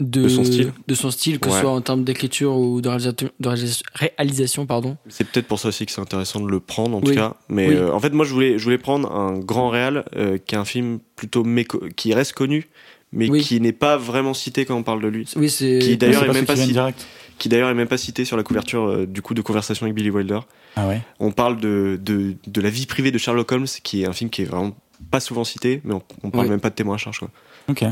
[0.00, 0.72] de, De son style.
[0.88, 1.60] de son style, que ce Ouais.
[1.60, 4.96] soit en termes d'écriture ou de réalisation, de réalisation, réalisation, pardon.
[5.08, 7.08] C'est peut-être pour ça aussi que c'est intéressant de le prendre en Oui.
[7.08, 7.34] tout cas.
[7.48, 7.74] Mais Oui.
[7.74, 10.58] euh, en fait, moi, je voulais, je voulais prendre un grand réal euh, qui est
[10.58, 12.68] un film plutôt méco qui reste connu,
[13.12, 13.42] mais Oui.
[13.42, 15.28] qui n'est pas vraiment cité quand on parle de lui.
[15.36, 15.78] Oui, c'est.
[15.80, 17.06] Qui d'ailleurs est pas même pas direct.
[17.38, 19.94] Qui d'ailleurs est même pas cité sur la couverture euh, du coup de conversation avec
[19.94, 20.40] Billy Wilder.
[20.76, 21.00] Ah ouais.
[21.20, 24.28] On parle de, de, de la vie privée de Sherlock Holmes, qui est un film
[24.30, 24.76] qui est vraiment
[25.10, 26.50] pas souvent cité, mais on, on parle Oui.
[26.50, 27.18] même pas de témoin à charge.
[27.18, 27.30] Quoi.
[27.68, 27.84] Ok.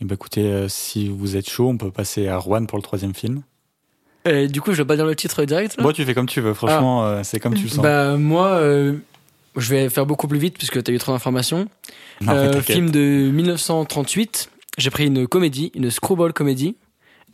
[0.00, 2.82] Et bah écoutez, euh, si vous êtes chaud, on peut passer à Juan pour le
[2.82, 3.42] troisième film.
[4.24, 5.76] Et du coup, je vais pas dire le titre direct.
[5.76, 7.78] là Bon, tu fais comme tu veux, franchement, euh, c'est comme tu le sens.
[7.82, 8.94] Bah moi, euh,
[9.56, 11.68] je vais faire beaucoup plus vite puisque tu as eu trop d'informations.
[12.28, 14.50] Euh, film de 1938.
[14.78, 16.76] J'ai pris une comédie, une screwball comédie.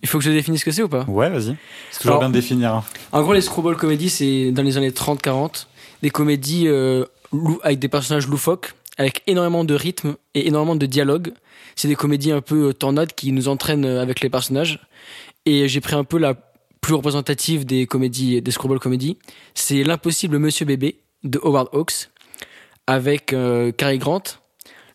[0.02, 1.04] Il faut que je définisse ce que c'est ou pas?
[1.08, 1.56] Ouais, vas-y.
[1.90, 2.72] C'est toujours Alors- bien de définir.
[2.74, 2.84] hein.
[3.12, 5.66] En gros, les screwball comédies, c'est dans les années 30-40.
[6.02, 7.04] Des comédies euh,
[7.62, 11.32] avec des personnages loufoques, avec énormément de rythme et énormément de dialogue.
[11.76, 14.80] C'est des comédies un peu euh, tornades qui nous entraînent euh, avec les personnages.
[15.44, 16.34] Et j'ai pris un peu la
[16.80, 19.18] plus représentative des comédies, des screwball comédies.
[19.54, 22.10] C'est L'impossible Monsieur Bébé de Howard Hawks
[22.86, 24.22] avec euh, Cary Grant,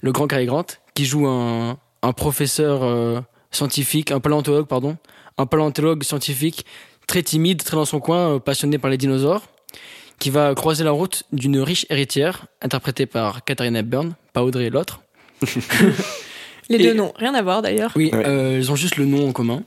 [0.02, 1.78] le grand Cary Grant, qui joue un,
[2.16, 3.20] professeur euh,
[3.52, 4.98] scientifique, un paléontologue, pardon,
[5.38, 6.66] un paléontologue scientifique
[7.08, 9.44] très timide, très dans son coin, passionné par les dinosaures,
[10.20, 15.02] qui va croiser la route d'une riche héritière, interprétée par Katharine Hepburn, pas Audrey l'autre.
[16.70, 17.92] Les Et- deux noms, rien à voir d'ailleurs.
[17.96, 18.26] Oui, Ouais.
[18.26, 19.64] euh, ils ont juste le nom en commun.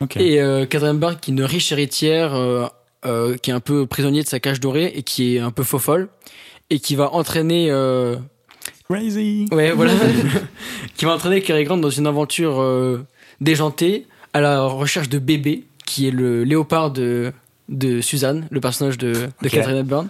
[0.00, 0.16] Ok.
[0.16, 2.66] Et euh, Katharine Hepburn, qui est une riche héritière, euh,
[3.06, 5.62] euh, qui est un peu prisonnier de sa cage dorée et qui est un peu
[5.64, 6.08] faux folle,
[6.70, 8.16] et qui va entraîner euh,
[8.88, 9.46] Crazy.
[9.52, 9.92] Ouais, voilà.
[10.96, 13.04] qui va entraîner Cary Grant dans une aventure euh,
[13.40, 17.32] déjantée à la recherche de bébé, qui est le léopard de,
[17.68, 19.48] de Suzanne, le personnage de, de.
[19.48, 20.08] Catherine Hepburn.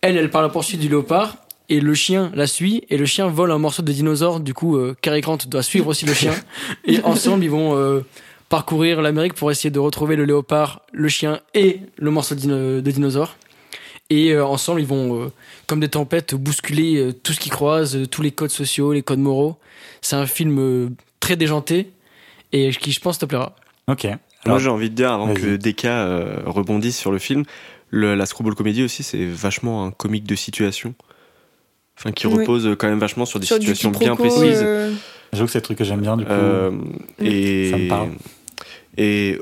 [0.00, 1.36] Elle, elle part à la poursuite du léopard,
[1.68, 4.40] et le chien la suit, et le chien vole un morceau de dinosaure.
[4.40, 6.34] Du coup, euh, Cary Grant doit suivre aussi le chien.
[6.84, 8.00] et ensemble, ils vont euh,
[8.48, 12.80] parcourir l'Amérique pour essayer de retrouver le léopard, le chien et le morceau de, dino-
[12.80, 13.36] de dinosaure.
[14.10, 15.32] Et euh, ensemble, ils vont, euh,
[15.66, 19.02] comme des tempêtes, bousculer euh, tout ce qu'ils croisent, euh, tous les codes sociaux, les
[19.02, 19.56] codes moraux.
[20.02, 20.88] C'est un film euh,
[21.20, 21.90] très déjanté
[22.52, 23.56] et qui, je pense, te plaira.
[23.88, 24.04] Ok.
[24.04, 27.44] Moi, Alors, j'ai envie de dire, avant que DK euh, rebondisse sur le film,
[27.88, 30.94] le- la Screwball Comedy aussi, c'est vachement un comique de situation.
[31.98, 32.34] Enfin, qui Oui.
[32.40, 34.60] repose quand même vachement sur des Sur du situations bien précises.
[34.62, 34.92] euh,
[35.32, 36.30] j'avoue que c'est le truc que j'aime bien, du coup.
[36.32, 36.70] Euh,
[37.20, 38.08] et, Ça me parle.
[38.98, 39.38] et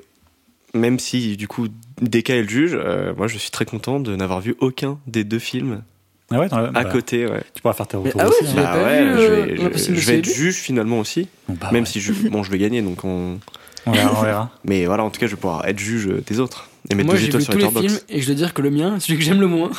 [0.75, 1.69] même si, du coup,
[2.01, 5.25] DK est le juge, euh, moi, je suis très content de n'avoir vu aucun des
[5.25, 5.83] deux films
[6.31, 7.27] Ah ouais, à bah, côté.
[7.27, 7.43] Ouais.
[7.55, 8.45] Tu pourras faire tes retours ah aussi.
[8.47, 8.53] hein.
[8.57, 10.99] Bah pas ouais, vu, je euh, vais, l'impossible je, de je vais être juge finalement
[10.99, 11.29] aussi.
[11.49, 11.89] Bah même ouais.
[11.89, 13.39] si je, bon, je vais gagner, donc on.
[13.87, 14.51] On verra.
[14.65, 17.15] Mais voilà, en tout cas, je vais pouvoir être juge des autres et mettre Moi,
[17.15, 17.89] deux j'ai étoiles vu sur tous les Letterboxd.
[17.89, 19.71] films et je dois dire que le mien, celui que j'aime le moins.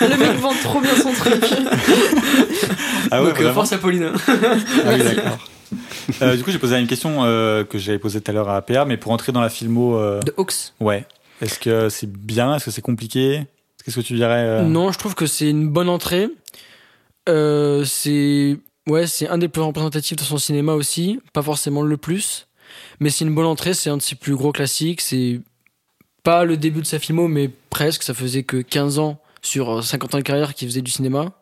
[0.00, 1.42] Le mec vend trop bien son truc.
[3.10, 4.04] Ah ouais, Donc, euh, vraiment force à Pauline.
[4.04, 4.12] hein.
[4.28, 5.38] Ah oui, d'accord.
[6.22, 8.60] Euh, du coup, j'ai posé une question euh, que j'avais posée tout à l'heure à
[8.62, 10.72] PA, mais pour entrer dans la filmo, euh, De Hawks.
[10.80, 11.06] ouais.
[11.40, 12.56] Est-ce que c'est bien?
[12.56, 13.42] Est-ce que c'est compliqué?
[13.84, 16.28] Qu'est-ce que tu dirais euh, Non, je trouve que c'est une bonne entrée.
[17.28, 18.56] Euh, c'est
[18.88, 22.47] ouais, c'est un des plus représentatifs de son cinéma aussi, pas forcément le plus,
[23.00, 23.74] mais c'est une bonne entrée.
[23.74, 25.00] C'est un de ses plus gros classiques.
[25.00, 25.40] C'est
[26.22, 28.02] pas le début de sa filmo, mais presque.
[28.02, 31.32] Ça faisait que 15 ans sur euh, 50 ans de carrière qu'il faisait du cinéma.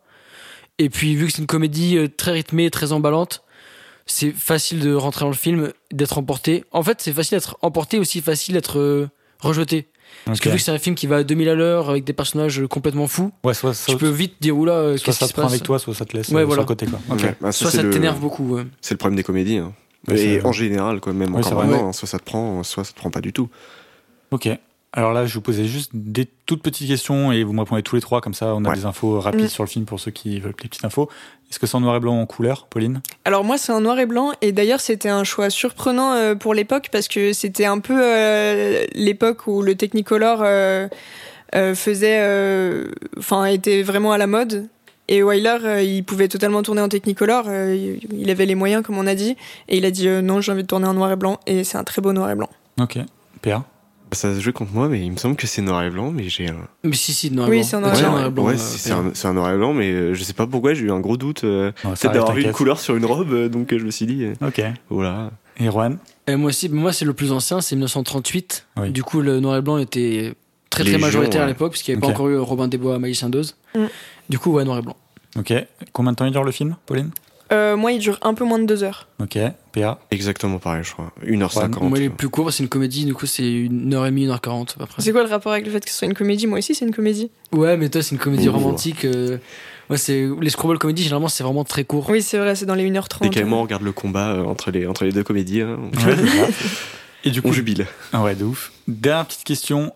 [0.79, 3.43] Et puis vu que c'est une comédie euh, très rythmée, très emballante,
[4.05, 6.65] c'est facile de rentrer dans le film, d'être emporté.
[6.73, 9.09] En fait, c'est facile d'être emporté, aussi facile d'être euh,
[9.41, 9.89] rejeté.
[10.25, 12.13] Parce que vu que c'est un film qui va à 2000 à l'heure avec des
[12.13, 15.25] personnages complètement fous, Ouais, soit, soit, tu peux vite dire oula, euh, soit qu'est-ce ça
[15.27, 16.63] qui te se prend passe avec toi, soit ça te laisse Ouais, euh, voilà.
[16.63, 16.87] sur le côté.
[16.87, 17.01] Quoi.
[17.11, 17.23] Ok.
[17.23, 18.55] Ouais, bah, ça, Soit ça le- t'énerve beaucoup.
[18.55, 18.65] ouais.
[18.81, 19.57] C'est le problème des comédies.
[19.59, 19.73] hein.
[20.13, 21.67] Et en général, quoi, même Ouais, encore c'est vrai.
[21.67, 23.49] maintenant, hein, soit ça te prend, soit ça te prend pas du tout.
[24.31, 24.49] Ok.
[24.93, 27.97] Alors là, je vous posais juste des toutes petites questions et vous me répondez tous
[27.97, 28.77] les trois, comme ça on a Ouais.
[28.77, 29.49] des infos rapides Mm.
[29.49, 31.11] sur le film pour ceux qui veulent les petites infos.
[31.51, 33.03] Est-ce que c'est en noir et blanc ou en couleur, Pauline?
[33.27, 36.55] Alors moi c'est en noir et blanc et d'ailleurs c'était un choix surprenant euh, pour
[36.55, 40.89] l'époque parce que c'était un peu euh, l'époque où le Technicolor euh,
[41.55, 44.67] euh, faisait, euh, enfin était vraiment à la mode.
[45.09, 48.99] Et Wyler, euh, il pouvait totalement tourner en Technicolor, euh, il avait les moyens comme
[48.99, 49.37] on a dit,
[49.69, 51.63] et il a dit euh, non j'ai envie de tourner en noir et blanc, et
[51.65, 52.51] c'est un très beau noir et blanc.
[52.81, 52.99] Ok.
[53.41, 53.65] PA
[54.13, 56.29] Ça se joue contre moi, mais il me semble que c'est noir et blanc, mais
[56.29, 56.57] j'ai un.
[56.83, 57.67] Mais si, si, noir et Oui, blanc.
[57.69, 58.11] c'est en noir et Ouais, blanc.
[58.13, 60.33] noir et blanc, ouais, euh, c'est un, c'est un noir et blanc, mais je sais
[60.33, 61.45] pas pourquoi j'ai eu un gros doute.
[61.45, 64.07] euh, Peut-être d'avoir vu une couleur sur une robe, euh, donc euh, je me suis
[64.07, 64.61] dit, euh, Ok.
[64.91, 65.31] voilà.
[65.59, 68.67] Et Juan Et moi aussi, moi c'est le plus ancien, c'est 1938.
[68.79, 68.91] Oui.
[68.91, 70.35] Du coup, le noir et blanc était
[70.69, 71.53] très très Légion, majoritaire à ouais.
[71.53, 72.13] l'époque, parce qu'il n'y avait Ok.
[72.13, 73.57] pas encore eu Robin des Bois, Magicien d'Oz.
[73.75, 73.85] Mm.
[74.29, 74.97] Du coup, ouais, noir et blanc.
[75.39, 75.53] Ok.
[75.93, 77.11] Combien de temps il dure le film, Pauline?
[77.53, 79.07] Euh, moi il dure un peu moins de deux heures.
[79.21, 79.39] Ok.
[79.73, 81.13] PA Exactement pareil, je crois.
[81.25, 81.81] 1h50.
[81.89, 84.25] moi, il est plus court, c'est une comédie, du coup, c'est une heure et demie,
[84.25, 85.01] une heure quarante à peu près.
[85.01, 86.49] C'est quoi le rapport avec le fait que ce soit une comédie?
[86.49, 87.31] Moi aussi c'est une comédie.
[87.53, 88.53] Ouais, mais toi, c'est une comédie Ouh.
[88.53, 89.05] romantique.
[89.05, 89.39] euh,
[89.89, 92.11] Ouais, c'est les screwball comédies, généralement, c'est vraiment très court.
[92.11, 93.31] Oui c'est vrai, c'est dans les 1h30.
[93.31, 96.17] Dès on regarde le combat euh, entre, les, entre les deux comédies, hein, on, Ouais,
[96.17, 96.47] ça.
[97.25, 97.87] Et du coup, on jubile.
[98.13, 98.73] Ah ouais, de ouf.
[98.89, 99.93] Dernière petite question.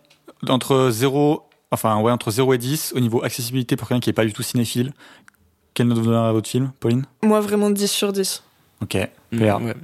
[0.48, 4.14] Entre 0, enfin, ouais, entre 0 et 10, au niveau accessibilité pour quelqu'un qui n'est
[4.14, 4.92] pas du tout cinéphile,
[5.74, 7.04] quelle note vous donnez à votre film, Pauline?
[7.22, 8.42] Moi vraiment 10 sur 10.
[8.82, 8.96] Ok.
[9.32, 9.56] Mm, PA.
[9.58, 9.74] ouais.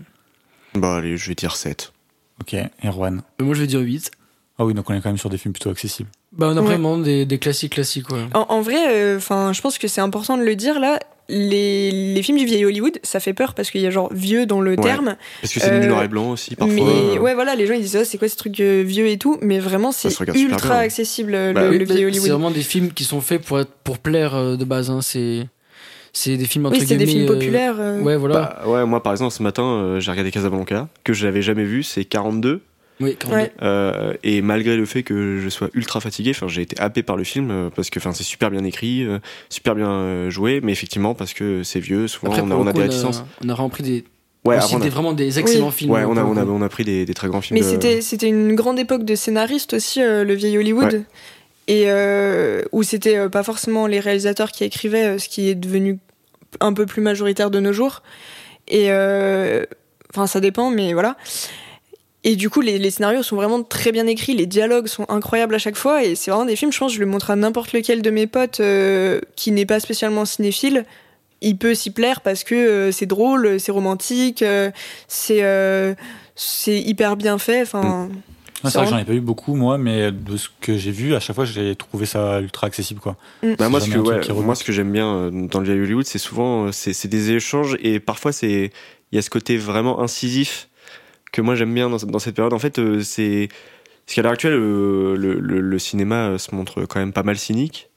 [0.74, 1.92] Bah allez, je vais dire 7.
[2.40, 2.54] Ok.
[2.54, 4.10] Et Juan Mais moi, je vais dire 8.
[4.58, 6.08] Ah oui, donc on est quand même sur des films plutôt accessibles.
[6.32, 6.66] Bah, on a Ouais.
[6.66, 8.26] vraiment des, des classiques classiques, ouais.
[8.34, 10.98] En, en vrai, enfin, je pense que c'est important de le dire là.
[11.28, 14.46] Les, les films du vieil Hollywood, ça fait peur parce qu'il y a genre vieux
[14.46, 14.76] dans le Ouais.
[14.76, 15.16] terme.
[15.40, 16.74] Parce que c'est Euh, du noir et blanc aussi, parfois.
[16.74, 19.18] Mais ouais, voilà, les gens ils disent, oh, c'est quoi ce truc euh, vieux et
[19.18, 19.38] tout.
[19.42, 20.78] Mais vraiment, c'est ultra bien.
[20.78, 22.30] accessible, le, Bah le oui, vieil C'est Hollywood.
[22.30, 24.90] vraiment des films qui sont faits pour, être, pour plaire euh, de base.
[24.90, 25.00] Hein.
[25.02, 25.46] C'est,
[26.12, 27.76] c'est des films entre Oui, c'est des guillemets, films euh, populaires.
[27.78, 28.00] euh.
[28.00, 28.34] Ouais, voilà.
[28.64, 31.64] Bah, ouais, moi par exemple ce matin euh, j'ai regardé Casablanca que je n'avais jamais
[31.64, 32.62] vu, c'est 42
[33.00, 33.52] Oui, quand Ouais.
[33.62, 37.16] euh, et malgré le fait que je sois ultra fatigué, enfin j'ai été happé par
[37.16, 39.18] le film euh, parce que enfin c'est super bien écrit, euh,
[39.50, 42.66] super bien euh, joué, mais effectivement parce que c'est vieux, souvent Après, on a, on
[42.66, 43.24] a coup, des on réticences.
[43.44, 44.04] on a rempli des,
[44.46, 45.90] Ouais, on a- des, vraiment des excellents films.
[45.90, 47.58] ouais, on a, on a, on a pris des, des très grands films.
[47.58, 50.92] Mais de- c'était c'était une grande époque de scénaristes aussi, euh, le vieil Hollywood.
[50.94, 51.02] Ouais.
[51.68, 55.98] Et euh, où c'était pas forcément les réalisateurs qui écrivaient, ce qui est devenu
[56.60, 58.02] un peu plus majoritaire de nos jours.
[58.68, 59.64] Et euh,
[60.14, 61.16] enfin, ça dépend, mais voilà.
[62.26, 65.54] Et du coup, les, les scénarios sont vraiment très bien écrits, les dialogues sont incroyables
[65.54, 67.72] à chaque fois, et c'est vraiment des films, je pense, je le montre à n'importe
[67.72, 70.84] lequel de mes potes euh, qui n'est pas spécialement cinéphile.
[71.40, 74.72] Il peut s'y plaire parce que euh, c'est drôle, c'est romantique, euh,
[75.06, 75.94] c'est euh,
[76.34, 77.62] c'est hyper bien fait.
[77.62, 78.08] Enfin,
[78.64, 80.90] Ouais, c'est vrai que j'en ai pas eu beaucoup, moi, mais de ce que j'ai
[80.90, 83.16] vu, à chaque fois, j'ai trouvé ça ultra accessible, quoi.
[83.58, 86.18] Bah, moi, ce que, ouais, moi, ce j'aime bien euh, dans le vieil Hollywood, c'est
[86.18, 88.72] souvent euh, c'est c'est des échanges et parfois c'est
[89.12, 90.68] il y a ce côté vraiment incisif
[91.36, 92.52] que moi j'aime bien dans, dans cette période.
[92.54, 93.48] En fait, euh, c'est
[94.06, 97.22] parce qu'à l'heure actuelle, euh, le, le, le cinéma euh, se montre quand même pas
[97.24, 97.90] mal cynique,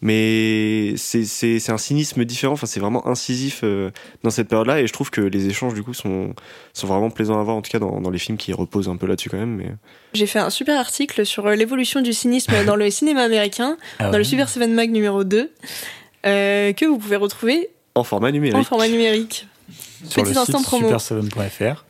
[0.00, 2.54] mais c'est c'est c'est un cynisme différent.
[2.54, 3.90] Enfin, c'est vraiment incisif euh,
[4.22, 6.34] dans cette période-là et je trouve que les échanges du coup sont
[6.72, 8.96] sont vraiment plaisants à voir en tout cas dans, dans les films qui reposent un
[8.96, 9.56] peu là-dessus quand même.
[9.56, 9.72] Mais
[10.14, 14.18] j'ai fait un super article sur l'évolution du cynisme dans le cinéma américain, Ah dans
[14.18, 15.50] le Super 7 Mag numéro 2,
[16.26, 18.56] euh, que vous pouvez retrouver en format numérique.
[18.56, 19.46] en format numérique.
[20.08, 20.90] Sur le Petit instant site promo.
[20.90, 21.84] super7.fr.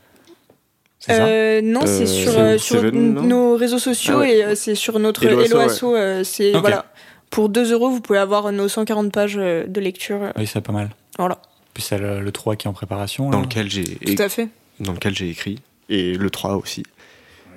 [1.09, 4.37] Euh, non, c'est Euh, sur, euh, sur Seven, non nos réseaux sociaux Ah ouais.
[4.37, 5.85] et euh, c'est sur notre Hello Hello Asso, Asso.
[5.97, 6.87] euh, c'est voilà.
[7.31, 10.33] Pour 2 euros, vous pouvez avoir nos 140 pages de lecture.
[10.37, 10.91] Oui, c'est pas mal.
[11.19, 11.39] Voilà.
[11.73, 13.31] Puis c'est le, le 3 qui est en préparation.
[13.31, 13.45] Dans là.
[13.45, 14.49] lequel j'ai Tout à fait.
[14.81, 15.59] dans lequel j'ai écrit
[15.89, 16.83] et le 3 aussi.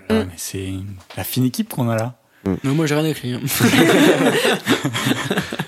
[0.10, 0.28] Ouais, Mm.
[0.28, 0.70] mais c'est
[1.18, 2.14] la fine équipe qu'on a là.
[2.64, 3.34] Non, moi j'ai rien écrit.
[3.34, 3.42] hein.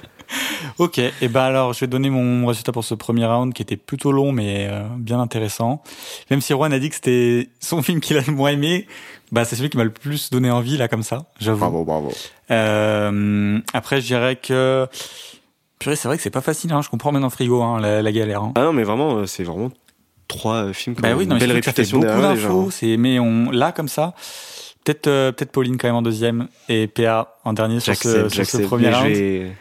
[0.78, 3.78] Ok, et ben alors je vais donner mon résultat pour ce premier round qui était
[3.78, 5.82] plutôt long mais euh, bien intéressant.
[6.30, 8.86] Même si Juan a dit que c'était son film qu'il a le moins aimé,
[9.32, 11.60] bah c'est celui qui m'a le plus donné envie là comme ça, j'avoue.
[11.60, 12.12] Bravo, bravo.
[12.52, 14.88] Euh, après je dirais que
[15.80, 18.12] purée c'est vrai que c'est pas facile, hein, je comprends maintenant frigo hein, la, la
[18.12, 18.44] galère.
[18.44, 18.54] Hein.
[18.56, 19.72] Ah non, mais vraiment, euh, c'est vraiment
[20.28, 23.50] trois euh, films qui Bah oui, une non, belle réputation beaucoup d'infos, c'est mais on
[23.52, 24.14] là comme ça.
[24.84, 28.46] Peut-être euh, peut-être Pauline quand même en deuxième et PA en dernier sur ce, sur
[28.46, 29.56] ce premier round.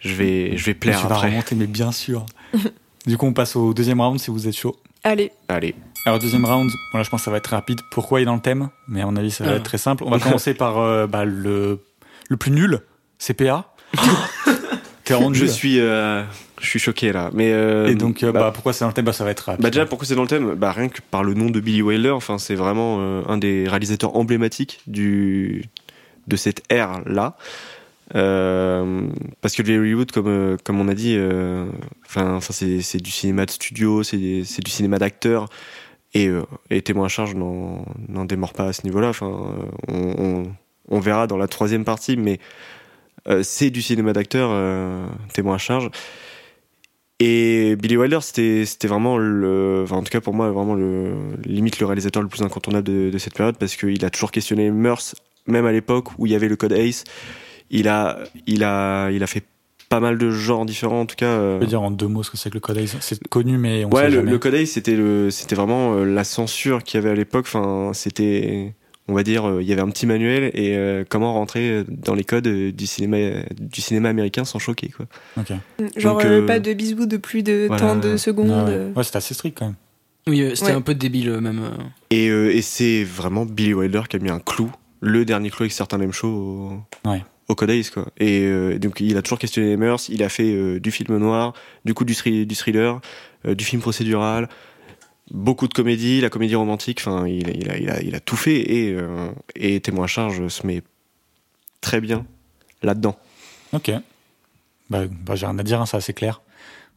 [0.00, 1.28] Je vais, je vais, plaire tu vas après.
[1.28, 2.26] remonter mais bien sûr.
[3.06, 4.76] du coup on passe au deuxième round si vous êtes chaud.
[5.04, 5.74] Allez, Allez.
[6.04, 7.80] Alors deuxième round, bon là je pense que ça va être rapide.
[7.90, 8.68] Pourquoi il est dans le thème?
[8.88, 9.56] Mais à mon avis ça va Ah.
[9.56, 10.04] être très simple.
[10.04, 11.80] On va commencer par euh, bah, le
[12.28, 12.80] le plus nul,
[13.18, 13.72] CPA.
[15.08, 16.24] Je suis, euh,
[16.60, 17.30] je suis choqué là.
[17.32, 19.04] Mais euh, Et donc euh, bah, bah, pourquoi c'est dans le thème?
[19.04, 19.62] Bah ça va être rapide.
[19.62, 20.54] bah, déjà, pourquoi c'est dans le thème?
[20.54, 22.10] Bah rien que par le nom de Billy Wilder.
[22.10, 25.64] Enfin, c'est vraiment euh, un des réalisateurs emblématiques du
[26.26, 27.36] de cette ère là.
[28.14, 29.08] Euh,
[29.40, 31.66] parce que le vieil Hollywood, comme euh, on a dit, euh,
[32.40, 35.48] c'est du cinéma de studio, c'est du cinéma d'acteur.
[36.14, 36.30] Et,
[36.82, 39.08] témoin à charge n'en démord pas à ce niveau-là.
[39.08, 39.54] Enfin,
[39.88, 42.38] on, verra dans la troisième partie, mais
[43.42, 44.50] c'est du cinéma d'acteur,
[45.34, 45.90] témoin à charge.
[47.18, 51.14] Et Billy Wilder, c'était vraiment le, en tout cas pour moi, vraiment le
[51.44, 54.70] limite le réalisateur le plus incontournable de, cette période parce qu'il a toujours questionné les
[54.70, 57.04] même à l'époque où il y avait le code Ace.
[57.70, 59.44] Il a, il a, il a fait
[59.88, 61.26] pas mal de genres différents, en tout cas.
[61.26, 62.96] euh, Je peux dire en deux mots ce que c'est que le Code Ace.
[63.00, 64.30] C'est connu mais on ouais, sait le, jamais.
[64.32, 67.46] le Code Ace, c'était le, c'était vraiment euh, la censure qu'il y avait à l'époque.
[67.48, 68.74] Enfin, c'était,
[69.08, 72.14] on va dire, euh, il y avait un petit manuel et euh, comment rentrer dans
[72.14, 73.16] les codes du cinéma,
[73.60, 75.06] du cinéma américain sans choquer, quoi.
[75.38, 75.52] Ok.
[75.96, 77.80] genre Donc, euh, pas de bisous de plus de voilà.
[77.80, 78.50] tant de secondes.
[78.52, 78.86] Ah ouais.
[78.96, 79.74] Ouais, c'était assez strict quand même.
[80.28, 80.76] Oui, c'était Ouais.
[80.76, 81.60] un peu débile même.
[82.10, 84.68] Et, euh, et c'est vraiment Billy Wilder qui a mis un clou,
[85.00, 86.26] le dernier clou avec certains même show
[87.04, 87.22] au, Ouais.
[87.48, 88.06] Au Code Ace, quoi.
[88.18, 91.16] Et euh, donc il a toujours questionné les mœurs, il a fait euh, du film
[91.16, 91.52] noir,
[91.84, 92.14] du coup du,
[92.46, 93.00] du thriller,
[93.46, 94.48] euh, du film procédural,
[95.30, 98.96] beaucoup de comédie, la comédie romantique, enfin il, il, a, il, a, tout fait et,
[99.54, 100.82] et Témoin charge se met
[101.80, 102.26] très bien
[102.82, 103.16] là-dedans.
[103.72, 103.90] Ok.
[104.90, 106.42] Bah, bah j'ai rien à dire, hein, c'est assez clair.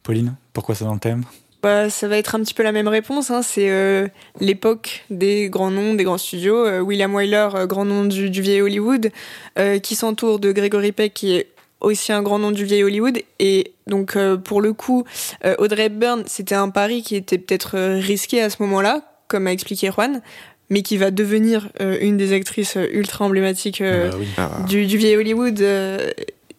[0.02, 1.24] Pauline, pourquoi c'est dans le thème?
[1.62, 3.30] Bah, ça va être un petit peu la même réponse.
[3.30, 3.42] Hein.
[3.42, 4.08] C'est euh,
[4.40, 6.64] l'époque des grands noms, des grands studios.
[6.66, 9.10] Euh, William Wyler, euh, grand nom du, du vieil Hollywood,
[9.58, 11.48] euh, qui s'entoure de Gregory Peck, qui est
[11.80, 13.20] aussi un grand nom du vieil Hollywood.
[13.38, 15.04] Et donc, euh, pour le coup,
[15.44, 19.52] euh, Audrey Hepburn, c'était un pari qui était peut-être risqué à ce moment-là, comme a
[19.52, 20.22] expliqué Juan,
[20.70, 24.26] mais qui va devenir euh, une des actrices ultra emblématiques euh, Bah oui.
[24.38, 26.10] Ah, du, du vieil Hollywood, euh,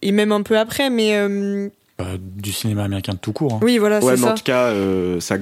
[0.01, 0.89] et même un peu après.
[0.89, 1.69] Mais euh,
[2.03, 3.53] bah, du cinéma américain tout court.
[3.55, 3.59] hein.
[3.61, 5.37] Oui, voilà, Ouais, c'est mais en tout cas, euh, sa,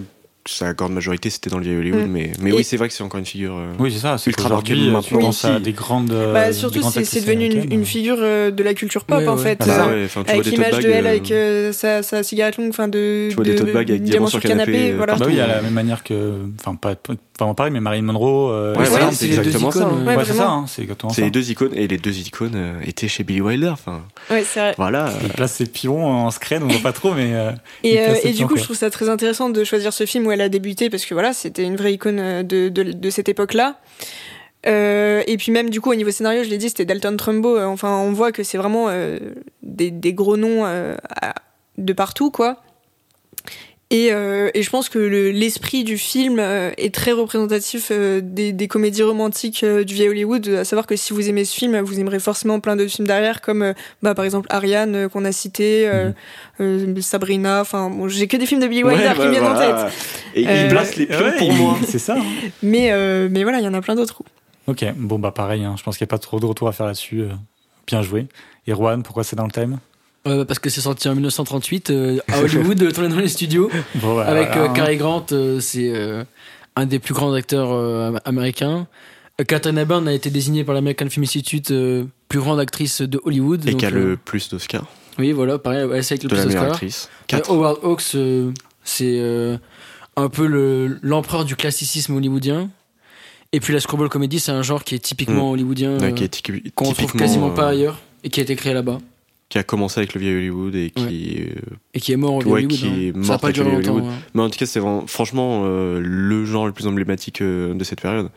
[0.47, 2.07] sa grande majorité, c'était dans le vieil Hollywood.
[2.07, 2.11] Mm.
[2.11, 3.55] Mais, mais Et- oui, c'est vrai que c'est encore une figure.
[3.57, 4.17] euh, Oui, c'est ça.
[4.17, 6.09] C'est Ultra qu'aujourd'hui, marqué euh, tu maintenant penses à des grandes.
[6.33, 9.43] Bah, surtout, c'est devenu une, une figure euh, de la culture pop, Ouais, en ouais.
[9.43, 9.57] fait.
[9.61, 13.27] Ah, bah euh, avec l'image de elle avec euh, sa, sa cigarette longue, enfin de,
[13.29, 15.15] Tu vois des de- tote bags avec diamants sur le canapé, euh, voilà.
[15.15, 16.39] Bah oui, à la même manière que.
[16.59, 18.51] Enfin, pas pas vraiment pareil, mais Marilyn Monroe.
[18.51, 20.05] euh, Ouais, voilà, c'est les deux exactement ça, icônes, hein.
[20.07, 20.57] Ouais, Ouais, c'est ça, vraiment.
[20.59, 21.25] hein, c'est exactement C'est ça.
[21.25, 23.69] les deux icônes, et les deux icônes euh, étaient chez Billy Wilder.
[23.69, 24.73] Enfin, Ouais, c'est vrai.
[24.77, 25.11] voilà.
[25.23, 27.33] Il place ses pions en screen, on voit pas trop, mais.
[27.33, 27.51] euh,
[27.83, 28.57] Et, euh, et du coup, quoi.
[28.57, 31.13] je trouve ça très intéressant de choisir ce film où elle a débuté parce que
[31.13, 33.77] voilà, c'était une vraie icône de, de, de cette époque-là.
[34.67, 37.55] Euh, et puis même du coup au niveau scénario, je l'ai dit, c'était Dalton Trumbo.
[37.57, 39.17] Euh, Enfin, on voit que c'est vraiment euh,
[39.63, 41.33] des, des gros noms euh, à-
[41.77, 42.61] de partout, quoi.
[43.91, 48.21] Et, euh, et je pense que le- l'esprit du film euh, est très représentatif euh,
[48.23, 50.47] des, des comédies romantiques du vieil Hollywood.
[50.49, 53.41] À savoir que si vous aimez ce film, vous aimerez forcément plein de films derrière,
[53.41, 53.73] comme
[54.03, 56.11] bah, par exemple Ariane qu'on a cité, euh,
[57.01, 57.61] Sabrina.
[57.61, 59.57] Enfin, bon, j'ai que des films de Billy Wilder Ouais, qui bah, me viennent en
[59.57, 59.93] tête.
[60.35, 61.77] Et Euh, il place les pions ouais, pour moi.
[61.87, 62.15] C'est ça.
[62.19, 62.23] hein.
[62.61, 64.21] Mais, euh, mais voilà, il y en a plein d'autres.
[64.67, 66.73] Ok, bon, bah pareil, hein, je pense qu'il n'y a pas trop de retour à
[66.73, 67.23] faire là-dessus.
[67.87, 68.27] Bien joué.
[68.67, 69.79] Et Juan, pourquoi c'est dans le thème?
[70.27, 73.69] Euh, parce que c'est sorti en 1938 euh, à Hollywood, euh, tourné dans les studios,
[73.95, 74.73] Bon, bah, avec voilà, euh, hein.
[74.73, 76.23] Cary Grant, euh, c'est euh,
[76.75, 78.87] un des plus grands acteurs euh, am- américains.
[79.47, 83.65] Katharine Hepburn a été désignée par l'American Film Institute euh, plus grande actrice de Hollywood.
[83.67, 84.85] Et qui a euh, le plus d'Oscars
[85.17, 86.71] Oui, voilà, pareil, c'est avec le de plus meilleure d'Oscar.
[86.73, 87.09] actrice.
[87.27, 87.49] Quatre.
[87.49, 88.51] Howard Hawks, euh,
[88.83, 89.57] c'est euh,
[90.17, 92.69] un peu le- l'empereur du classicisme hollywoodien.
[93.53, 96.33] Et puis la screwball comedy, c'est un genre qui est typiquement hollywoodien, Ouais, euh, est
[96.35, 98.97] typi- qu'on retrouve typiquement, quasiment euh, pas ailleurs, et qui a été créé là-bas,
[99.49, 101.37] Qui a commencé avec le vieil Hollywood et qui.
[101.41, 101.59] euh,
[101.95, 102.71] et qui est mort au Ouais, Hollywood.
[102.77, 102.93] qui hein.
[102.99, 103.97] est Ça a mort pas avec le duré Hollywood.
[104.03, 104.09] longtemps.
[104.11, 104.19] hein.
[104.35, 107.83] Mais en tout cas, c'est vraiment, franchement euh, le genre le plus emblématique euh, de
[107.83, 108.29] cette période.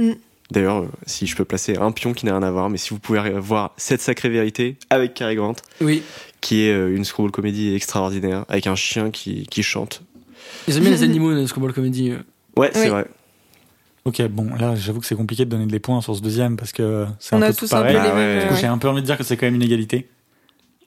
[0.00, 0.12] Mm.
[0.52, 3.00] D'ailleurs, si je peux placer un pion qui n'a rien à voir, mais si vous
[3.00, 6.02] pouvez voir cette sacrée vérité avec Cary Grant, Oui,
[6.40, 10.02] qui est euh, une screwball comédie extraordinaire, avec un chien qui, qui chante.
[10.68, 12.12] ils aiment bien les animaux dans la screwball comedy.
[12.12, 12.18] euh.
[12.56, 12.88] Ouais, c'est Oui.
[12.90, 13.06] vrai.
[14.04, 16.70] Ok, bon, là, j'avoue que c'est compliqué de donner des points sur ce deuxième parce
[16.70, 17.96] que c'est On un a peu tous pareil.
[17.96, 18.36] un peu les Ah mêmes.
[18.36, 18.42] ouais.
[18.42, 20.06] Du coup, euh, J'ai un peu envie de dire que c'est quand même une égalité.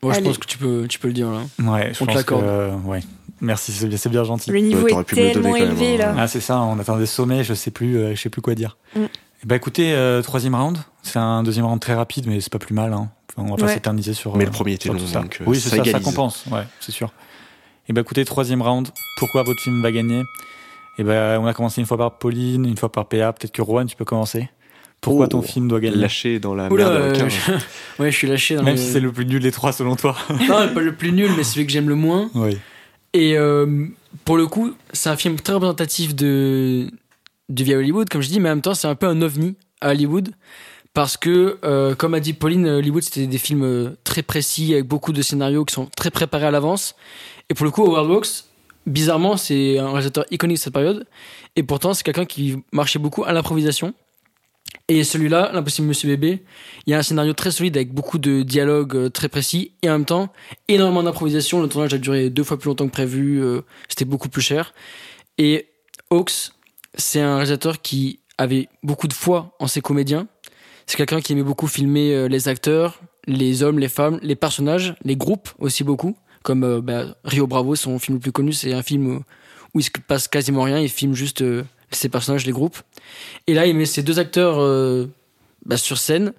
[0.02, 1.42] Moi, je pense que tu peux, tu peux le dire là.
[1.72, 2.34] Ouais, je On pense que.
[2.34, 3.02] euh, ouais.
[3.42, 4.52] Merci, c'est bien, c'est bien gentil.
[4.52, 6.14] Le niveau Ouais, est pu me le tellement donner quand même, élevé hein.
[6.14, 6.22] là.
[6.24, 8.56] Ah, c'est ça, on atteint des sommets, je sais plus, euh, je sais plus quoi
[8.56, 8.78] dire.
[8.96, 9.00] Mm.
[9.44, 10.78] Eh ben, écoutez, euh, troisième round.
[11.04, 12.92] C'est un deuxième round très rapide, mais c'est pas plus mal.
[12.92, 13.10] Hein.
[13.32, 13.74] Enfin, on va pas Ouais.
[13.74, 14.36] s'éterniser sur.
[14.36, 15.22] Mais euh, le premier était long, tout ça.
[15.22, 16.46] donc, euh, oui, c'est ça ça, ça compense.
[16.52, 17.12] Ouais, c'est sûr.
[17.88, 18.90] Et ben, écoutez, troisième round.
[19.18, 20.24] Pourquoi votre film va gagner?
[20.98, 23.32] Et ben, on a commencé une fois par Pauline, une fois par PA.
[23.32, 24.50] Peut-être que Rowan, tu peux commencer.
[25.02, 27.52] Pourquoi Oh, ton film doit gagner Lâché dans la Oula, merde euh, je-
[28.04, 28.82] ouais, je suis lâché dans Même le...
[28.82, 30.16] si c'est le plus nul des trois selon toi.
[30.30, 32.30] Non, pas le plus nul, mais celui que j'aime le moins.
[32.36, 32.58] oui.
[33.14, 33.88] Et euh,
[34.24, 36.92] pour le coup, c'est un film très représentatif de,
[37.50, 39.56] du vieil Hollywood, comme je dis, mais en même temps, c'est un peu un ovni
[39.82, 40.30] à Hollywood.
[40.94, 44.86] Parce que, euh, comme a dit Pauline, Hollywood, c'était des films euh, très précis, avec
[44.88, 46.96] beaucoup de scénarios qui sont très préparés à l'avance.
[47.50, 48.28] Et pour le coup, Howard Hawks,
[48.86, 51.08] bizarrement, c'est un réalisateur iconique de cette période.
[51.56, 53.94] Et pourtant, c'est quelqu'un qui marchait beaucoup à l'improvisation.
[54.92, 56.44] Et celui-là, L'Impossible Monsieur Bébé,
[56.88, 59.90] il y a un scénario très solide avec beaucoup de dialogues euh, très précis et
[59.90, 60.34] en même temps
[60.68, 61.62] énormément d'improvisation.
[61.62, 64.74] Le tournage a duré deux fois plus longtemps que prévu, euh, c'était beaucoup plus cher.
[65.38, 65.68] Et
[66.10, 66.54] Hawks,
[66.96, 70.28] c'est un réalisateur qui avait beaucoup de foi en ses comédiens.
[70.88, 74.96] C'est quelqu'un qui aimait beaucoup filmer euh, les acteurs, les hommes, les femmes, les personnages,
[75.04, 76.18] les groupes aussi beaucoup.
[76.42, 79.22] Comme bah, Rio Bravo, son film le plus connu, c'est un film
[79.76, 81.44] où il se passe quasiment rien, il filme juste
[81.92, 82.78] ses personnages, les groupes.
[83.48, 85.08] Et là, il met ces deux acteurs euh,
[85.66, 86.34] bah, sur scène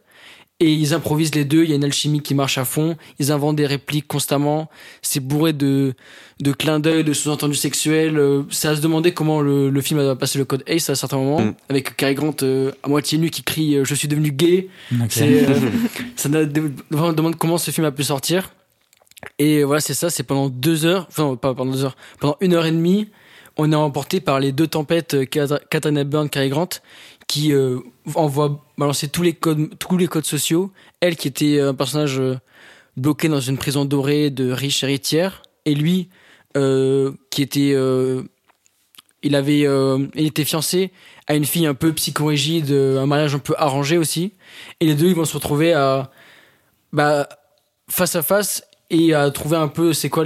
[0.61, 1.64] et ils improvisent les deux.
[1.64, 2.96] Il y a une alchimie qui marche à fond.
[3.18, 4.68] Ils inventent des répliques constamment.
[5.00, 5.94] C'est bourré de,
[6.40, 8.18] de clins d'œil, de sous-entendus sexuels.
[8.18, 10.94] Euh, C'est à se demander comment le, le film va passer le code ACE à
[10.94, 11.40] certains moments.
[11.40, 11.54] Mm.
[11.70, 14.68] Avec Cary Grant euh, à moitié nu qui crie euh, Je suis devenu gay.
[14.92, 15.06] Ok.
[15.09, 15.54] C'est, euh,
[16.16, 18.52] ça demande comment ce film a pu sortir.
[19.38, 22.54] Et voilà, c'est ça, c'est pendant deux heures, enfin, pas pendant deux heures, pendant une
[22.54, 23.09] heure et demie,
[23.62, 26.68] on est emporté par les deux tempêtes, euh, Kat- Katharine Hepburn, Cary Grant,
[27.27, 27.79] qui euh,
[28.14, 30.73] envoient balancer tous les codes, tous les codes sociaux.
[31.01, 32.37] Elle qui était un personnage euh,
[32.96, 36.09] bloqué dans une prison dorée de riche héritière, et lui
[36.57, 38.23] euh, qui était, euh,
[39.23, 40.90] il avait, euh, il était fiancé
[41.27, 44.33] à une fille un peu psychorigide, euh, un mariage un peu arrangé aussi,
[44.81, 46.11] et les deux ils vont se retrouver à,
[46.92, 47.29] bah,
[47.88, 50.25] face à face et à trouver un peu c'est quoi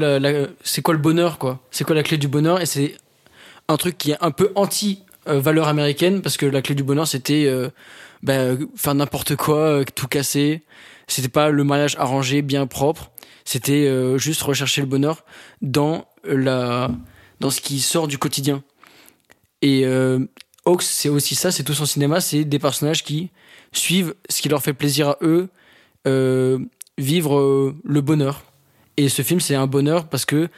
[0.63, 1.61] c'est quoi le bonheur quoi.
[1.71, 2.97] C'est quoi la clé du bonheur et c'est
[3.69, 7.07] un truc qui est un peu anti valeur américaine parce que la clé du bonheur
[7.07, 7.71] c'était euh,
[8.23, 10.63] bah, faire n'importe quoi euh, tout casser.
[11.07, 13.11] C'était pas le mariage arrangé bien propre.
[13.45, 15.25] C'était euh, juste rechercher le bonheur
[15.63, 16.91] dans la
[17.41, 18.63] dans ce qui sort du quotidien.
[19.63, 19.87] Et
[20.67, 23.31] Hawks c'est aussi ça c'est tout son cinéma c'est des personnages qui
[23.73, 25.49] suivent ce qui leur fait plaisir à eux
[26.99, 28.43] vivre le bonheur.
[28.97, 30.49] Et ce film, c'est un bonheur parce que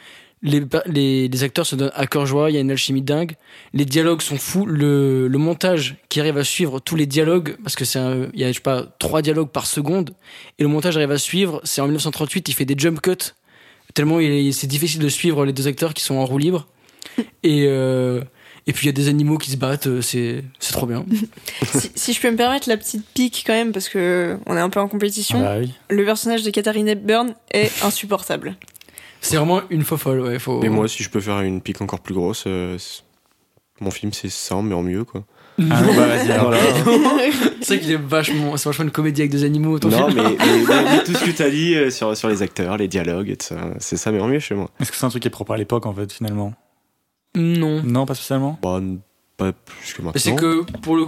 [0.46, 3.34] les, les, les, acteurs se donnent à cœur joie, il y a une alchimie dingue,
[3.74, 7.74] les dialogues sont fous, le, le montage qui arrive à suivre tous les dialogues, parce
[7.74, 7.98] que c'est
[8.32, 10.14] il y a, je sais pas, trois dialogues par seconde,
[10.58, 13.34] et le montage arrive à suivre, c'est en 1938, il fait des jump cuts,
[13.94, 14.18] tellement
[14.52, 16.68] c'est difficile de suivre les deux acteurs qui sont en roue libre,
[17.42, 18.22] et, euh,
[18.68, 21.04] et puis il y a des animaux qui se battent, c'est, c'est trop bien.
[21.74, 24.60] si, si, je peux me permettre la petite pique quand même, parce que on est
[24.60, 25.72] un peu en compétition, ah bah oui.
[25.90, 28.56] le personnage de Katharine Hepburn est insupportable.
[29.26, 30.38] C'est vraiment une faux folle, ouais.
[30.38, 30.60] Faut...
[30.60, 32.78] Mais moi, si je peux faire une pique encore plus grosse, euh,
[33.80, 35.24] mon film c'est ça, mais en mieux, quoi.
[35.58, 36.58] Ah, bah vas-y, alors là.
[37.62, 39.78] c'est vrai qu'il est vachement, c'est vachement une comédie avec des animaux.
[39.78, 40.22] Ton non, film.
[40.22, 42.76] mais, mais, mais, mais, tout ce que tu as dit euh, sur, sur les acteurs,
[42.76, 44.70] les dialogues, et tout ça, c'est ça, mais en mieux chez moi.
[44.78, 46.52] Est-ce que c'est un truc qui est propre à l'époque, en fait, finalement?
[47.34, 47.82] Non.
[47.82, 48.58] Non, pas spécialement?
[48.62, 48.80] Bah,
[49.36, 50.20] pas plus que maintenant.
[50.20, 51.06] C'est que pour le,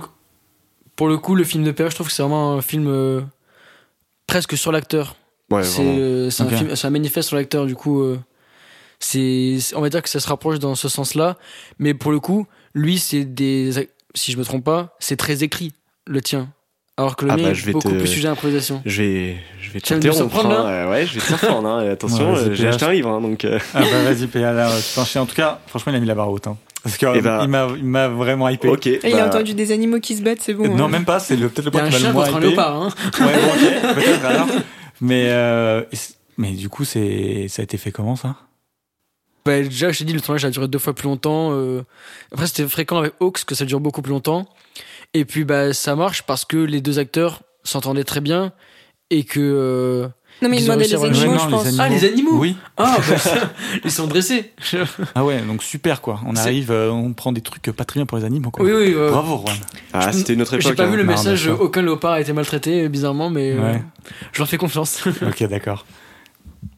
[0.96, 3.20] pour le coup, le film de père, je trouve que c'est vraiment un film euh,
[4.26, 5.16] presque sur l'acteur.
[5.50, 6.54] Ouais, c'est euh, un, Ok.
[6.54, 8.02] film- c'est un manifeste sur l'acteur, du coup.
[8.02, 8.18] euh,
[9.00, 11.36] c'est, on va dire que ça se rapproche dans ce sens-là.
[11.78, 13.70] Mais pour le coup, lui, c'est des.
[14.14, 15.72] Si je me trompe pas, c'est très écrit,
[16.06, 16.48] le tien.
[16.96, 18.82] Alors que le Ah mien bah, est je vais beaucoup te- plus sujet à l'improvisation.
[18.84, 20.44] Je vais, je vais t'interrompre.
[20.44, 21.68] hein, euh, ouais, je vais te surprendre.
[21.68, 23.44] Hein, attention, Ouais, j'ai acheté un livre, hein, donc.
[23.44, 24.68] euh, Ah bah vas-y, PA, là,
[25.12, 25.18] tu.
[25.18, 26.48] En tout cas, franchement, il a mis la barre haute.
[26.48, 26.56] Hein.
[26.82, 28.68] Parce qu'il Eh ben- m'a il m'a vraiment hypé.
[28.84, 30.74] Et il a bah, entendu des animaux qui se battent, c'est bon.
[30.74, 30.88] Non, hein.
[30.88, 32.36] même pas, c'est le- peut-être le Il y a point un qui m'a chien contre
[32.36, 32.88] un léopard, hein.
[33.20, 33.48] Ouais, bon,
[33.86, 34.48] ok, peut-être alors.
[35.00, 35.84] Mais, euh,
[36.36, 38.36] mais du coup, ça a été fait comment ça?
[39.44, 41.52] Bah, déjà, je t'ai dit, le tournage a duré deux fois plus longtemps.
[41.52, 41.82] euh.
[42.32, 44.48] Après, c'était fréquent avec Hawks que ça dure beaucoup plus longtemps.
[45.14, 48.52] Et puis, bah, ça marche parce que les deux acteurs s'entendaient très bien
[49.10, 50.08] et que.
[50.40, 51.64] Non, mais il demandait les animaux, Ouais, je pense.
[51.66, 52.56] les Ah, les animaux Oui.
[52.76, 53.50] Ah, bah, ça,
[53.84, 54.52] ils sont dressés.
[55.14, 56.20] Ah ouais, donc super quoi.
[56.26, 58.64] On arrive, euh, on prend des trucs pas très bien pour les animaux quoi.
[58.64, 58.94] oui, oui.
[58.94, 59.56] euh, Bravo, Juan.
[59.92, 60.66] Ah, c'était une autre époque.
[60.68, 60.90] J'ai pas hein.
[60.90, 63.74] vu le message aucun léopard a été maltraité, euh, bizarrement, mais euh,
[64.32, 65.02] je leur fais confiance.
[65.22, 65.84] ok, d'accord.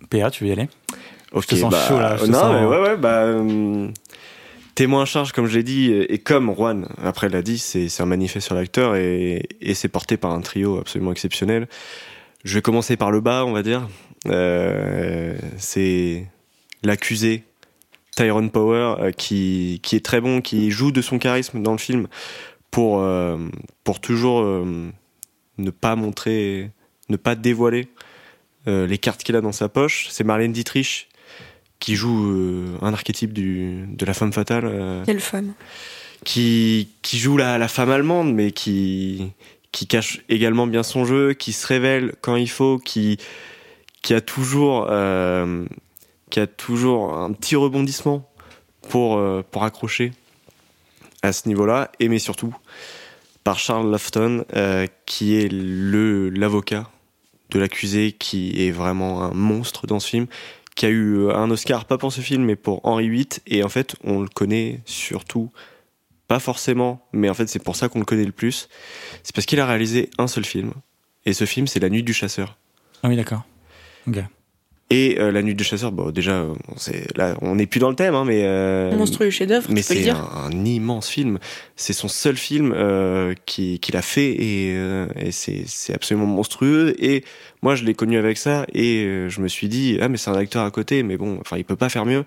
[0.08, 0.68] PA, tu veux y aller?
[1.32, 3.26] Ok, te sens bah, chaud, là, je non, sens- mais ouais, ouais, bah.
[3.26, 3.92] hum,
[4.74, 8.02] Témoin à charge, comme je l'ai dit, et comme Juan après l'a dit, c'est c'est
[8.02, 11.68] un manifeste sur l'acteur et, et c'est porté par un trio absolument exceptionnel.
[12.44, 13.88] Je vais commencer par le bas, on va dire.
[14.26, 16.26] Euh, c'est
[16.82, 17.44] l'accusé
[18.16, 21.78] Tyrone Power euh, qui, qui est très bon, qui joue de son charisme dans le
[21.78, 22.06] film
[22.70, 23.36] pour, euh,
[23.84, 26.70] pour toujours ne pas montrer,
[27.08, 27.88] ne pas dévoiler
[28.66, 30.06] les cartes qu'il a dans sa poche.
[30.10, 31.08] C'est Marlène Dietrich
[31.78, 35.54] qui joue un archétype du, de la femme fatale, Quelle femme?
[36.24, 39.32] qui, qui joue la, la femme allemande, mais qui,
[39.72, 43.18] qui cache également bien son jeu, qui se révèle quand il faut, qui,
[44.02, 45.64] qui a toujours, euh,
[46.30, 48.28] qui a toujours un petit rebondissement
[48.88, 50.12] pour, euh, pour accrocher
[51.22, 52.54] à ce niveau-là, et mais surtout
[53.44, 56.90] par Charles Lofton, euh, qui est le l'avocat
[57.50, 60.26] de l'accusé, qui est vraiment un monstre dans ce film,
[60.76, 63.68] qui a eu un Oscar, pas pour ce film, mais pour Henri VIII, et en
[63.68, 65.50] fait, on le connaît surtout,
[66.30, 68.68] pas forcément, mais en fait, c'est pour ça qu'on le connaît le plus,
[69.24, 70.70] c'est parce qu'il a réalisé un seul film,
[71.26, 72.56] et ce film, c'est La Nuit du Chasseur.
[73.02, 73.42] Ah oui, d'accord.
[74.92, 77.96] Et euh, La Nuit du Chasseur, bon, déjà, c'est là, on n'est plus dans le
[77.96, 81.38] thème, hein, mais euh, Monstrueux chef-d'œuvre, mais c'est un, un immense film.
[81.74, 86.26] C'est son seul film euh, qui- qu'il a fait et, euh, et c'est c'est absolument
[86.26, 86.94] monstrueux.
[87.04, 87.24] Et
[87.62, 90.30] moi, je l'ai connu avec ça et euh, je me suis dit ah mais c'est
[90.30, 92.24] un acteur à côté, mais bon, enfin il peut pas faire mieux.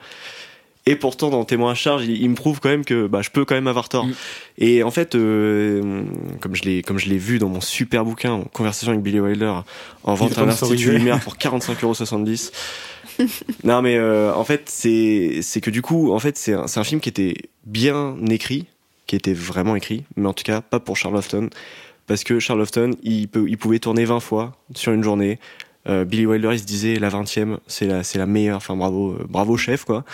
[0.85, 3.29] Et pourtant, dans Témoin à charge, il, il me prouve quand même que bah, je
[3.29, 4.05] peux quand même avoir tort.
[4.05, 4.13] Mm.
[4.57, 6.03] Et en fait, euh,
[6.41, 9.19] comme je l'ai comme je l'ai vu dans mon super bouquin, en Conversation avec Billy
[9.19, 9.53] Wilder,
[10.03, 10.91] en vente à l'Institut.
[10.91, 12.51] Lumière pour 45,70€.
[13.63, 16.83] non mais euh, en fait c'est c'est que du coup en fait c'est un, un
[16.83, 18.65] film qui était bien écrit
[19.05, 21.49] qui était vraiment écrit mais en tout cas pas pour Charleston
[22.07, 25.39] parce que Charleston il peut il pouvait tourner 20 fois sur une journée
[25.85, 29.11] Euh, Billy Wilder il se disait la 20e c'est la c'est la meilleure enfin bravo
[29.11, 30.05] euh, bravo chef quoi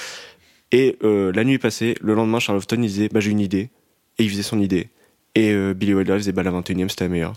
[0.72, 3.70] et euh, la nuit passée le lendemain Charleston il disait bah j'ai une idée.
[4.18, 4.90] Et il faisait son idée.
[5.36, 7.34] Et euh, Billy Wilder il faisait bah la 21e c'était la meilleure.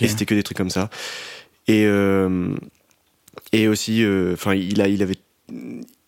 [0.00, 0.88] Et c'était que des trucs comme ça.
[1.66, 2.54] Et euh,
[3.52, 5.16] et aussi euh, enfin il a il avait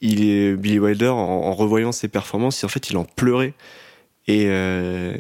[0.01, 3.55] il est Billy Wilder en, en revoyant ses performances en fait il en pleurait.
[4.29, 5.17] Et euh,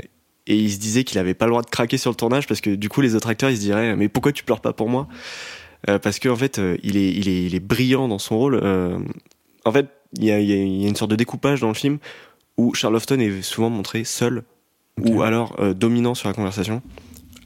[0.46, 2.61] et il se disait qu'il avait pas le droit de craquer sur le tournage parce
[2.61, 4.88] que du coup les autres acteurs ils se diraient mais pourquoi tu pleures pas pour
[4.88, 5.09] moi?
[5.90, 8.61] Euh, parce que en fait il est il est il est brillant dans son rôle.
[8.62, 8.98] Euh,
[9.64, 9.88] en fait
[10.19, 11.75] il y a, il y a- il y a une sorte de découpage dans le
[11.75, 11.99] film
[12.57, 14.43] où Charleston est souvent montré seul
[15.01, 16.83] ou alors euh, dominant sur la conversation.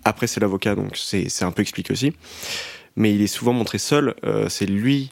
[0.05, 2.13] Après c'est l'avocat donc c'est un peu expliqué aussi.
[2.97, 5.11] Mais il est souvent montré seul euh, c'est lui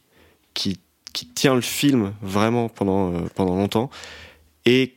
[0.54, 0.78] qui
[1.12, 3.90] qui tient le film vraiment pendant euh, pendant longtemps.
[4.66, 4.94] Et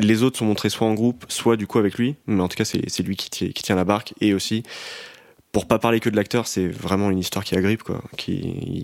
[0.00, 2.16] les autres sont montrés soit en groupe soit du coup avec lui.
[2.26, 4.14] Mais en tout cas c'est lui qui tient, qui tient la barque.
[4.20, 4.62] Et aussi
[5.54, 8.02] pour pas parler que de l'acteur, c'est vraiment une histoire qui agrippe, quoi.
[8.16, 8.32] Qui,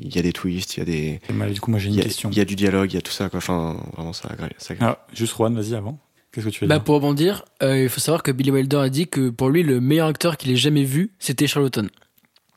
[0.02, 1.94] il y a des twists, il y a des, mal, du coup, moi j'ai il
[1.94, 2.30] une y a, question.
[2.30, 3.38] il y a du dialogue, il y a tout ça, quoi.
[3.38, 4.54] Enfin, vraiment, ça agrippe.
[4.58, 4.88] ça agrippe.
[4.88, 5.98] Ah, juste Juan, vas-y avant.
[6.30, 8.76] Qu'est-ce que tu veux Bah, dire pour rebondir, euh, il faut savoir que Billy Wilder
[8.76, 11.88] a dit que pour lui, le meilleur acteur qu'il ait jamais vu, c'était Charlton.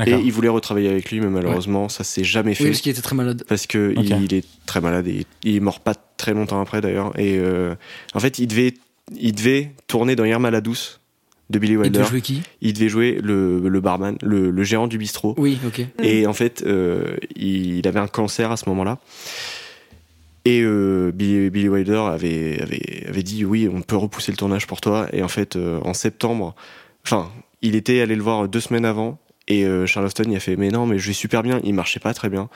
[0.06, 2.66] Et il voulait retravailler avec lui, mais malheureusement, ça s'est jamais fait.
[2.66, 3.44] Oui, parce qu'il était très malade.
[3.48, 7.18] parce que il est très malade et il est mort pas très longtemps après d'ailleurs.
[7.20, 7.74] Et euh,
[8.14, 8.76] en fait, il devait,
[9.16, 11.00] il devait tourner dans Irma la douce
[11.54, 12.00] de Billy Il Wilder.
[12.00, 12.42] devait jouer qui?
[12.62, 15.36] Il devait jouer le, le barman, le, le gérant du bistrot.
[15.38, 15.86] Oui, ok.
[16.02, 19.00] Et en fait, euh, il avait un cancer à ce moment-là.
[20.46, 24.68] Et euh, Billy, Billy Wilder avait, avait, avait dit oui, on peut repousser le tournage
[24.68, 25.08] pour toi.
[25.14, 26.54] Et en fait, euh, en septembre,
[27.06, 27.32] enfin,
[27.62, 29.20] il était allé le voir deux semaines avant.
[29.48, 31.60] Et Charleston, il a fait mais non, mais je vais super bien.
[31.64, 32.50] Il marchait pas très bien.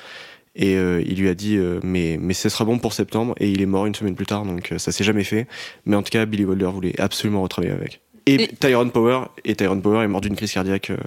[0.59, 3.35] Et euh, il lui a dit euh, mais mais ce sera bon pour septembre.
[3.39, 5.47] Et il est mort une semaine plus tard, donc euh, ça s'est jamais fait.
[5.85, 8.01] Mais en tout cas, Billy Wilder voulait absolument retravailler avec.
[8.27, 10.97] Et, Et- Tyrone Power, et Tyrone Power est mort d'une crise cardiaque euh,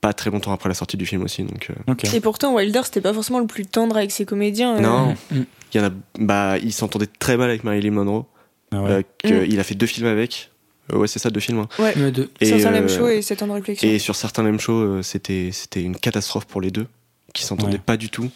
[0.00, 1.42] pas très longtemps après la sortie du film aussi.
[1.42, 1.94] Donc euh.
[2.14, 4.76] Et pourtant, Wilder, c'était pas forcément le plus tendre avec ses comédiens.
[4.76, 4.80] euh.
[4.80, 5.40] non, Mm.
[5.74, 8.26] il y en a, bah, il s'entendait très mal avec Marilyn Monroe.
[8.72, 9.04] Ah ouais.
[9.26, 9.46] euh, Mm.
[9.50, 10.50] Il a fait deux films avec.
[10.92, 11.60] Ouais, c'est ça, deux films.
[11.60, 11.68] hein.
[11.78, 11.94] Ouais.
[11.96, 12.30] A deux.
[12.42, 13.88] Et, un euh, même show et 7 ans de réflexion.
[13.88, 16.86] Et sur certains même shows, euh, c'était c'était une catastrophe pour les deux,
[17.32, 17.82] qui s'entendaient Ouais.
[17.86, 18.30] pas du tout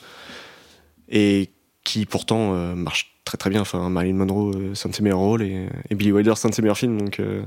[1.10, 1.50] et
[1.84, 3.60] qui pourtant euh, marchent très très bien.
[3.60, 6.50] Enfin, Marilyn Monroe, c'est un de ses meilleurs rôles et, et Billy Wilder, c'est un
[6.50, 6.98] de ses meilleurs films.
[6.98, 7.42] Donc, euh,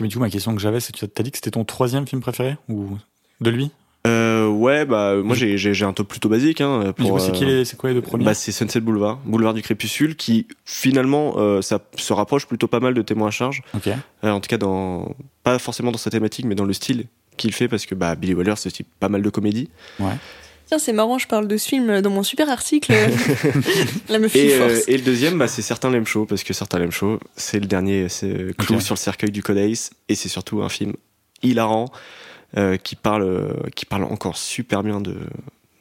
[0.00, 2.06] Mais du coup, ma question que j'avais, c'est tu as dit que c'était ton troisième
[2.06, 2.98] film préféré ou
[3.40, 3.70] de lui?
[4.06, 6.60] Euh, ouais, bah moi j'ai j'ai un top plutôt basique.
[6.60, 8.24] Hein, pour, c'est euh, qui les- c'est quoi les deux premiers?
[8.24, 12.80] Bah, c'est Sunset Boulevard, Boulevard du Crépuscule, qui finalement euh, ça se rapproche plutôt pas
[12.80, 13.62] mal de Témoins à charge.
[13.74, 13.86] Ok.
[13.88, 17.06] Euh, en tout cas, dans pas forcément dans sa thématique, mais dans le style
[17.38, 19.70] qu'il fait, parce que bah, Billy Wilder, c'est aussi pas mal de comédie.
[20.66, 22.92] Tiens, c'est marrant, je parle de ce film dans mon super article.
[24.08, 26.54] La meuf Et, qui euh, et le deuxième, bah, c'est Certains l'aiment chaud, parce que
[26.54, 30.14] Certains l'aiment chaud, c'est le dernier, c'est euh, Clou sur le cercueil du Codex, et
[30.14, 30.94] c'est surtout un film
[31.42, 31.90] hilarant
[32.56, 35.16] euh, qui parle, euh, qui parle encore super bien de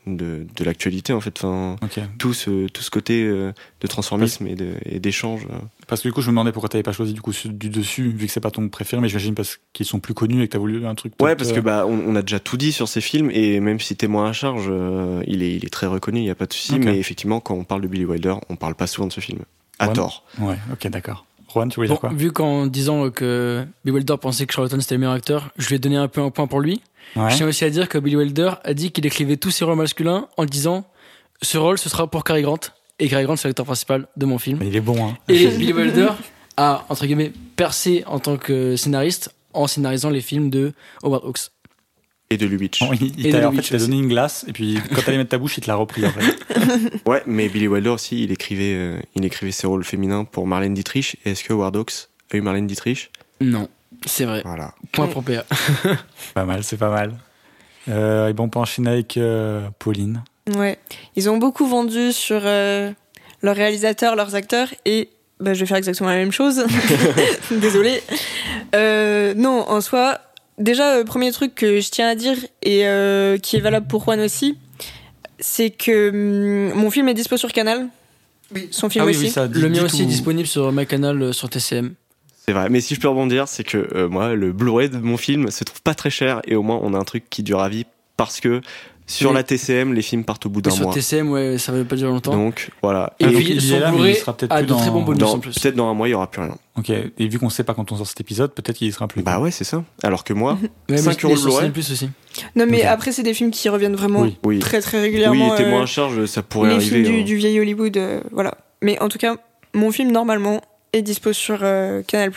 [0.08, 1.38] de, de l'actualité en fait.
[1.44, 2.00] Enfin, Ok.
[2.18, 3.52] tout ce tout ce côté euh,
[3.82, 5.48] de transformisme et d'échange.
[5.88, 8.10] Parce que du coup, je me demandais pourquoi t'avais pas choisi du coup du dessus,
[8.10, 10.54] vu que c'est pas ton préféré, mais j'imagine parce qu'ils sont plus connus et que
[10.54, 11.14] t'as voulu un truc.
[11.22, 13.80] Ouais, parce que bah on, on a déjà tout dit sur ces films et même
[13.80, 16.46] si témoin à charge, euh, il est il est très reconnu, il y a pas
[16.46, 16.80] de souci.
[16.80, 19.40] Mais effectivement, quand on parle de Billy Wilder, on parle pas souvent de ce film.
[19.80, 19.94] À Ouais.
[19.94, 20.24] tort.
[20.40, 21.26] Ouais, ok, d'accord.
[21.54, 24.80] Juan, tu voulais Bon, dire quoi vu qu'en disant que Billy Wilder pensait que Charlton
[24.80, 26.82] c'était le meilleur acteur, je lui ai donné un peu un point pour lui.
[27.16, 27.30] Ouais.
[27.30, 29.78] Je tiens aussi à dire que Billy Wilder a dit qu'il écrivait tous ses rôles
[29.78, 30.86] masculins en disant
[31.42, 32.60] ce rôle ce sera pour Cary Grant
[33.00, 34.58] et Cary Grant c'est l'acteur principal de mon film.
[34.60, 35.18] Mais il est bon, hein.
[35.30, 36.10] Et Billy Wilder
[36.58, 40.74] a entre guillemets percé en tant que scénariste en scénarisant les films de
[41.04, 41.50] Howard Hawks.
[42.30, 42.80] Et de Lubitsch.
[42.80, 44.54] Bon, il, il Et t'a, de en fait, Lubitsch il t'a donné une glace, et
[44.54, 46.24] puis quand t'allais mettre ta bouche, il te l'a repris après.
[47.06, 50.74] Ouais, mais Billy Wilder aussi, il écrivait, euh, il écrivait ses rôles féminins pour Marlène
[50.74, 51.18] Dietrich.
[51.26, 53.12] Et est-ce que Hawks a eu Marlène Dietrich?
[53.42, 53.68] Non,
[54.06, 54.42] c'est vrai.
[54.46, 54.74] Voilà.
[54.92, 55.46] Point pour PA.
[56.34, 57.14] pas mal, c'est pas mal.
[57.90, 60.24] Euh, et bon, on peut enchaîner avec euh, Pauline.
[60.56, 60.80] Ouais.
[61.16, 62.92] Ils ont beaucoup vendu sur euh,
[63.42, 65.10] leurs réalisateurs, leurs acteurs, et
[65.40, 66.66] bah, je vais faire exactement la même chose.
[67.52, 68.02] Désolée.
[68.76, 70.20] Euh, non, en soi,
[70.58, 74.04] déjà, euh, premier truc que je tiens à dire, et euh, qui est valable pour
[74.04, 74.58] Juan aussi,
[75.40, 77.88] c'est que hum, mon film est dispo sur Canal.
[78.72, 79.26] Son film ah oui, aussi.
[79.26, 79.48] oui, ça.
[79.48, 81.96] Le mien aussi tout- est disponible sur ma canal euh, sur TCM.
[82.46, 82.70] C'est vrai.
[82.70, 85.64] Mais si je peux rebondir, c'est que euh, moi, le Blu-ray de mon film se
[85.64, 87.86] trouve pas très cher et au moins on a un truc qui dure à vie
[88.18, 88.62] parce que
[89.06, 89.36] sur Oui.
[89.36, 90.94] la TCM, les films partent au bout d'un sur mois.
[90.94, 92.32] TCM, ouais, ça va pas durer longtemps.
[92.32, 93.14] Donc voilà.
[93.20, 94.74] et puis il y son est là, mais il Blu-ray sera peut-être a plus de
[94.74, 95.60] très dans- bons bonus dans- en plus.
[95.60, 96.56] peut-être dans un mois, il y aura plus rien.
[96.78, 99.08] Ok, et vu qu'on sait pas quand on sort cet épisode, peut-être qu'il y sera
[99.08, 99.22] plus.
[99.22, 99.84] Bah ouais, c'est ça.
[100.04, 101.72] Alors que moi, Ouais, mais 5 il est euros sur le.
[101.72, 102.10] CN+ aussi.
[102.56, 104.38] Non, mais après, c'est des films qui reviennent vraiment Oui.
[104.44, 104.60] oui.
[104.60, 105.56] très très Oui, régulièrement.
[105.56, 107.04] témoin euh, à charge, ça pourrait les arriver.
[107.04, 107.24] films du, hein.
[107.26, 108.56] du vieil Hollywood, euh, voilà.
[108.82, 109.36] Mais en tout cas,
[109.74, 110.62] mon film, normalement,
[110.94, 112.32] est dispo sur euh, Canal+.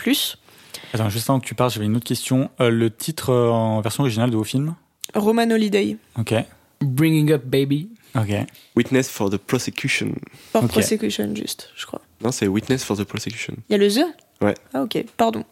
[0.93, 2.49] Attends, juste avant que tu parles, j'avais une autre question.
[2.61, 4.75] Euh, le titre euh, en version originale de vos films?
[5.15, 6.33] Roman Holiday, Ok,
[6.81, 7.89] Bringing Up Baby.
[8.15, 8.45] ok.
[8.75, 10.13] Witness for the Prosecution.
[10.51, 10.71] for Ok.
[10.71, 12.01] Prosecution, juste, je crois.
[12.21, 13.55] Non, c'est Witness for the Prosecution.
[13.69, 14.05] Il y a le The?
[14.41, 14.53] Ouais.
[14.73, 15.43] Ah, ok, pardon.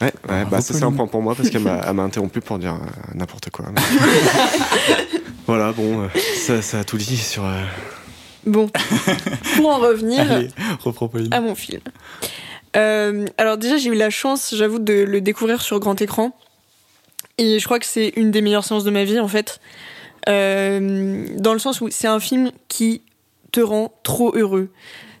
[0.00, 2.74] Ouais, ouais bah ça c'est un point pour moi parce qu'elle m'a interrompu pour dire
[2.74, 3.66] euh, n'importe quoi.
[5.46, 7.44] voilà, bon, euh, ça, ça a tout dit sur.
[7.44, 7.62] euh,
[8.46, 8.68] Bon,
[9.56, 10.48] pour en revenir Allez,
[11.30, 11.80] à mon film.
[12.76, 16.36] Euh, alors déjà, j'ai eu la chance, j'avoue, de le découvrir sur grand écran.
[17.38, 19.60] Et je crois que c'est une des meilleures séances de ma vie, en fait.
[20.28, 23.02] Euh, dans le sens où c'est un film qui
[23.52, 24.68] te rend trop heureux.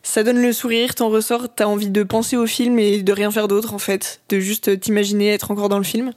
[0.02, 3.30] Ça donne le sourire, t'en ressors, t'as envie de penser au film et de rien
[3.30, 4.20] faire d'autre, en fait.
[4.28, 6.12] De juste t'imaginer être encore dans le film.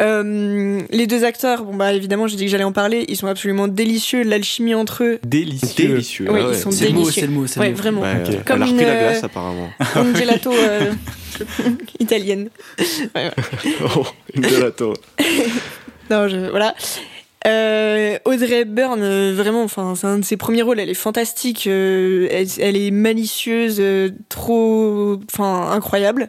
[0.00, 3.26] Euh, les deux acteurs, bon bah évidemment, j'ai dit que j'allais en parler, ils sont
[3.26, 4.22] absolument délicieux.
[4.22, 5.88] L'alchimie entre eux, Délicieux.
[5.88, 6.26] Délicieux.
[6.30, 6.54] Oui, ah ouais.
[6.56, 7.20] ils sont C'est le mot, délicieux.
[7.20, 7.78] c'est le mot, c'est ouais, le mot.
[7.78, 8.00] vraiment.
[8.02, 8.34] Ouais, Ok.
[8.34, 9.70] euh, Comme elle a repris une, la euh, glace apparemment.
[9.96, 10.92] une gelato euh,
[11.98, 12.48] italienne.
[12.78, 13.30] Ouais, ouais.
[13.96, 14.94] oh, une gelato.
[16.10, 16.74] Non, je, voilà.
[17.48, 20.80] Euh, Audrey Hepburn, euh, vraiment, enfin, c'est un de ses premiers rôles.
[20.80, 21.66] Elle est fantastique.
[21.66, 26.28] euh, elle, est malicieuse, euh, trop, enfin, incroyable.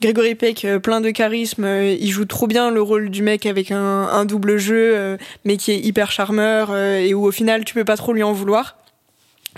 [0.00, 1.66] Gregory Peck, euh, plein de charisme.
[1.66, 5.78] il joue trop bien le rôle du mec avec un, double jeu, mais qui est
[5.78, 8.76] hyper charmeur et où au final tu peux pas trop lui en vouloir.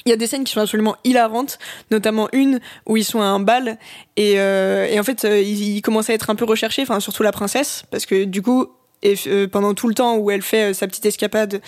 [0.07, 1.59] Il y a des scènes qui sont absolument hilarantes,
[1.91, 3.79] notamment une où ils sont à un bal
[4.17, 7.33] et, et en fait ils, ils commencent à être un peu recherchés, enfin surtout la
[7.33, 8.69] princesse, parce que du coup
[9.03, 11.61] et euh, pendant tout le temps où elle fait euh, sa petite escapade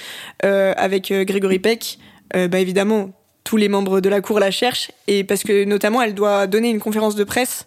[0.45, 1.99] euh, avec Gregory Peck,
[2.33, 3.11] bah évidemment
[3.43, 6.71] tous les membres de la cour la cherchent et parce que notamment elle doit donner
[6.71, 7.67] une conférence de presse,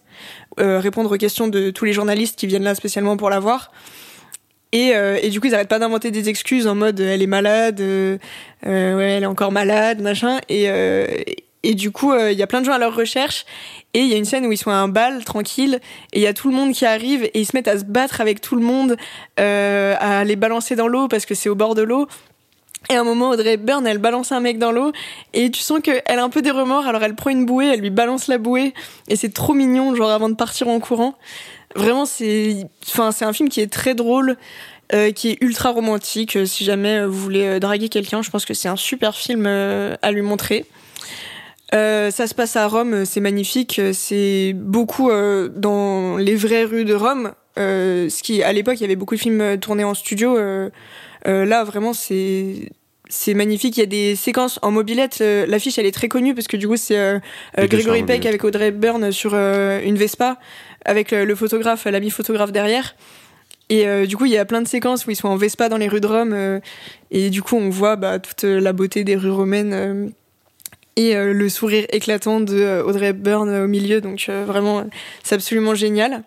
[0.58, 3.74] répondre aux questions de tous les journalistes qui viennent là spécialement pour la voir.
[4.72, 4.94] Et,
[5.30, 8.20] du coup, ils arrêtent pas d'inventer des excuses en mode elle est malade, ouais,
[8.66, 10.40] elle est encore malade, machin.
[10.48, 10.70] Et,
[11.64, 13.46] et du coup, euh, il y a plein de gens à leur recherche.
[13.94, 15.80] Et il y a une scène où ils sont à un bal tranquille
[16.14, 17.86] et il y a tout le monde qui arrive et ils se mettent à se
[17.86, 18.98] battre avec tout le monde,
[19.40, 22.08] euh, à les balancer dans l'eau parce que c'est au bord de l'eau.
[22.90, 24.92] Et à un moment, Audrey Hepburn, elle balance un mec dans l'eau
[25.34, 26.88] et tu sens qu'elle a un peu des remords.
[26.88, 28.74] Alors elle prend une bouée, elle lui balance la bouée
[29.08, 31.16] et c'est trop mignon, genre avant de partir en courant.
[31.76, 34.38] Vraiment, c'est, enfin, c'est un film qui est très drôle,
[34.94, 36.38] euh, qui est ultra romantique.
[36.46, 40.22] Si jamais vous voulez draguer quelqu'un, je pense que c'est un super film à lui
[40.22, 40.66] montrer.
[41.74, 43.82] Euh, ça se passe à Rome, c'est magnifique.
[43.94, 47.34] C'est beaucoup euh, dans les vraies rues de Rome.
[47.58, 50.38] Euh, ce qui, à l'époque, il y avait beaucoup de films euh, tournés en studio.
[50.38, 50.70] euh,
[51.28, 52.72] euh, là, vraiment, c'est
[53.10, 53.78] c'est magnifique.
[53.78, 55.20] Il y a des séquences en mobilette.
[55.20, 57.20] L'affiche, elle est très connue parce que du coup, c'est euh,
[57.56, 57.68] par
[58.06, 60.40] Peck avec Audrey Hepburn sur euh, une Vespa,
[60.86, 62.96] avec le, le photographe, l'ami photographe derrière.
[63.70, 65.70] Et euh, du coup, il y a plein de séquences où ils sont en Vespa
[65.70, 66.34] dans les rues de Rome.
[66.34, 66.60] euh,
[67.12, 70.10] et du coup, on voit bah, toute la beauté des rues romaines euh,
[70.96, 74.02] et euh, le sourire éclatant de euh, Audrey Hepburn euh, au milieu.
[74.02, 74.84] Donc euh, vraiment,
[75.24, 76.24] c'est absolument génial.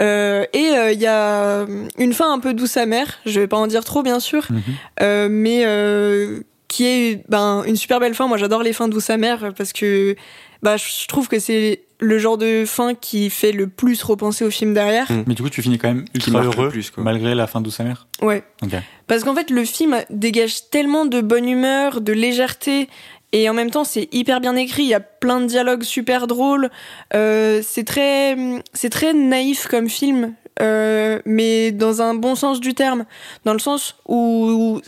[0.00, 1.66] Euh, et euh, il y a
[1.98, 3.18] une fin un peu douce amère.
[3.26, 4.62] Je vais pas en dire trop, bien sûr, Mhm.
[5.02, 8.26] euh, mais euh, qui est ben une super belle fin.
[8.28, 10.14] Moi, j'adore les fins douces amères parce que
[10.62, 14.50] bah je trouve que c'est le genre de fin qui fait le plus repenser au
[14.50, 15.10] film derrière.
[15.10, 15.24] Mm.
[15.26, 17.02] Mais du coup, tu finis quand même ultra heureux, plus, quoi.
[17.02, 18.06] malgré la fin douce amère.
[18.22, 18.42] Ouais.
[18.62, 18.70] Ok.
[19.06, 22.88] Parce qu'en fait, le film dégage tellement de bonne humeur, de légèreté,
[23.32, 24.82] et en même temps, c'est hyper bien écrit.
[24.82, 26.70] Il y a plein de dialogues super drôles.
[27.14, 28.36] Euh, c'est très,
[28.72, 33.04] c'est très naïf comme film, euh, mais dans un bon sens du terme,
[33.44, 34.80] dans le sens où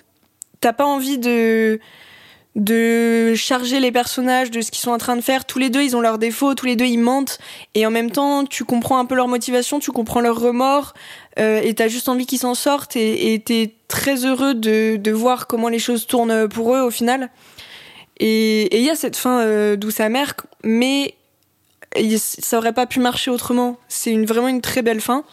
[0.60, 1.80] t'as pas envie de
[2.54, 5.46] de charger les personnages de ce qu'ils sont en train de faire.
[5.46, 7.38] Tous les deux, ils ont leurs défauts, tous les deux, ils mentent.
[7.74, 10.92] Et en même temps, tu comprends un peu leur motivation, tu comprends leur remords,
[11.38, 15.46] euh, et t'as juste envie qu'ils s'en sortent, et t'es très heureux de, de voir
[15.46, 17.30] comment les choses tournent pour eux au final.
[18.20, 20.34] Et il y a cette fin euh, douce amère,
[20.64, 21.14] mais
[22.18, 23.78] ça aurait pas pu marcher autrement.
[23.88, 25.24] C'est une, vraiment une très belle fin.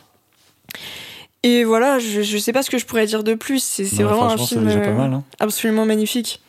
[1.44, 3.64] Et voilà, je, je sais pas ce que je pourrais dire de plus.
[3.64, 5.14] C'est Bah, vraiment un film déjà pas euh, mal.
[5.14, 5.24] hein.
[5.40, 6.42] absolument magnifique.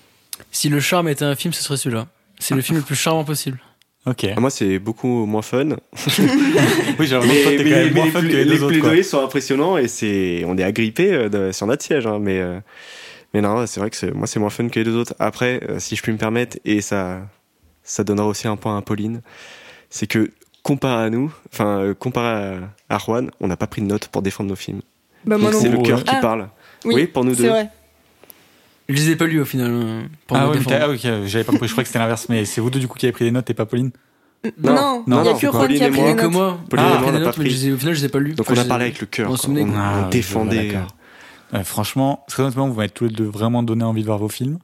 [0.51, 2.07] Si le charme était un film, ce serait celui-là.
[2.39, 3.61] C'est le film le plus charmant possible.
[4.07, 4.25] Ok.
[4.35, 5.69] Ah, Moi, c'est beaucoup moins fun.
[6.99, 8.59] Oui, j'ai les, fun que plaidoyers- les deux les autres.
[8.61, 8.69] quoi.
[8.69, 12.59] plaidoyers sont impressionnants et c'est, on est agrippé euh, sur notre siège, hein, mais, euh,
[13.35, 15.15] mais non, c'est vrai que moi, c'est moins fun que les deux autres.
[15.19, 17.21] Après, euh, si je puis me permettre, et ça,
[17.83, 19.21] ça donnera aussi un point à Pauline,
[19.89, 20.31] c'est que
[20.63, 22.59] comparé à nous, enfin, euh, comparé
[22.89, 24.81] à, à Juan, on n'a pas pris de notes pour défendre nos films.
[25.25, 26.05] Bah, c'est le cœur ouais.
[26.05, 26.49] qui Ah, parle.
[26.85, 27.49] oui, Oui, pour nous C'est deux.
[27.51, 27.69] vrai.
[28.89, 29.71] Je les ai pas lus au final.
[29.71, 32.45] euh, Pour Ah oui, ah, ok, j'avais pas compris, je crois que c'était l'inverse, mais
[32.45, 33.91] c'est vous deux du coup qui avez pris des notes et pas Pauline
[34.61, 36.33] Non, Non, il y a non, que Juan Pauline qui a pris des que notes.
[36.33, 36.59] moi.
[36.69, 37.73] Pauline et Ah, moi, on notes, pas pris.
[37.73, 38.33] au final, je les ai pas lus.
[38.35, 39.31] Donc Enfin, on a parlé avec le cœur.
[39.31, 40.75] On, défendait.
[41.55, 44.29] Euh, franchement, très honnêtement, vous m'avez tous les deux vraiment donné envie de voir vos
[44.29, 44.59] films.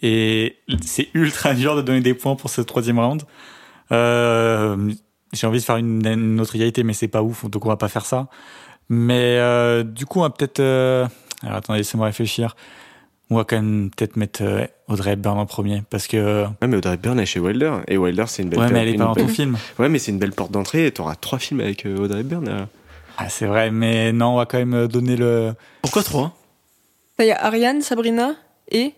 [0.00, 3.22] Et c'est ultra dur de donner des points pour ce troisième round.
[3.92, 4.92] Euh,
[5.32, 7.76] J'ai envie de faire une, une autre égalité, mais c'est pas ouf, donc on va
[7.76, 8.28] pas faire ça.
[8.88, 10.60] Mais euh, du coup, on va peut-être...
[10.60, 11.06] euh,
[11.42, 12.56] Alors attendez, laissez-moi réfléchir.
[13.32, 16.44] On va quand même peut-être mettre euh, Audrey Hepburn en premier, parce que...
[16.60, 17.74] Ouais, mais Audrey Hepburn est chez Wilder.
[17.86, 19.56] Et Wilder, c'est une belle Ouais, mais elle est pas dans ton film.
[19.78, 22.66] Ouais, mais c'est une belle porte d'entrée et t'auras trois films avec Audrey Hepburn.
[23.10, 23.24] Euh.
[23.24, 25.52] Ah, c'est vrai, mais non, on va quand même donner le...
[25.82, 26.36] Pourquoi trois?
[27.18, 28.34] Il y a Ariane, Sabrina
[28.70, 28.94] et.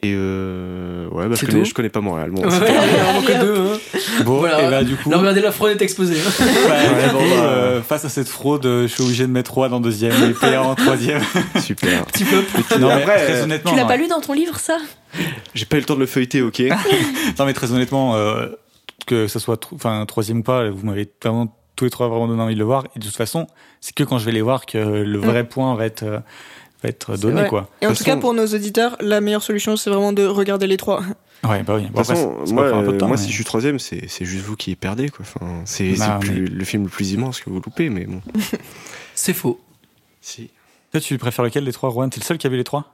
[0.00, 2.30] Et euh, ouais, bah, je, connais, je connais pas Montréal.
[2.30, 3.56] Bon, Ouais, en manque que deux.
[3.58, 3.98] Hein.
[4.24, 4.62] Bon, Voilà.
[4.62, 5.10] et bah du coup...
[5.10, 6.14] Là, regardez, la fraude est exposée.
[6.20, 6.44] hein.
[6.44, 9.52] Ouais, Ouais, bon, bah, euh, face à cette fraude, euh, je suis obligé de mettre
[9.54, 11.20] Juan en deuxième et PA en troisième.
[11.60, 12.04] super.
[12.06, 12.44] Petit peu.
[12.78, 14.78] non, mais Après, très euh, honnêtement, Tu l'as non, pas lu dans ton livre, ça?
[15.54, 16.60] J'ai pas eu le temps de le feuilleter, ok.
[17.38, 18.46] non, mais très honnêtement, euh,
[19.06, 22.42] que ce soit enfin troisième ou pas, vous m'avez vraiment tous les trois vraiment donné
[22.42, 22.84] envie de le voir.
[22.94, 23.46] Et de toute façon,
[23.80, 26.18] c'est que quand je vais les voir que le vrai point va être euh,
[26.82, 27.68] va être donné quoi.
[27.80, 30.76] Et en tout cas, pour nos auditeurs, la meilleure solution, c'est vraiment de regarder les
[30.76, 31.02] trois.
[31.44, 31.82] Ouais, bah oui.
[31.84, 33.28] De Bon, toute après, façon, moi, va prendre un peu de temps, moi mais- si
[33.30, 35.20] je suis troisième, c'est c'est juste vous qui perdez, quoi.
[35.24, 38.04] Enfin, c'est c'est Bah, le plus- le film le plus immense que vous loupez, mais
[38.06, 38.20] bon.
[39.14, 39.60] C'est faux.
[40.20, 40.50] Si.
[40.92, 42.92] Toi, tu préfères lequel des trois, Rowan T'es le seul qui a vu les trois?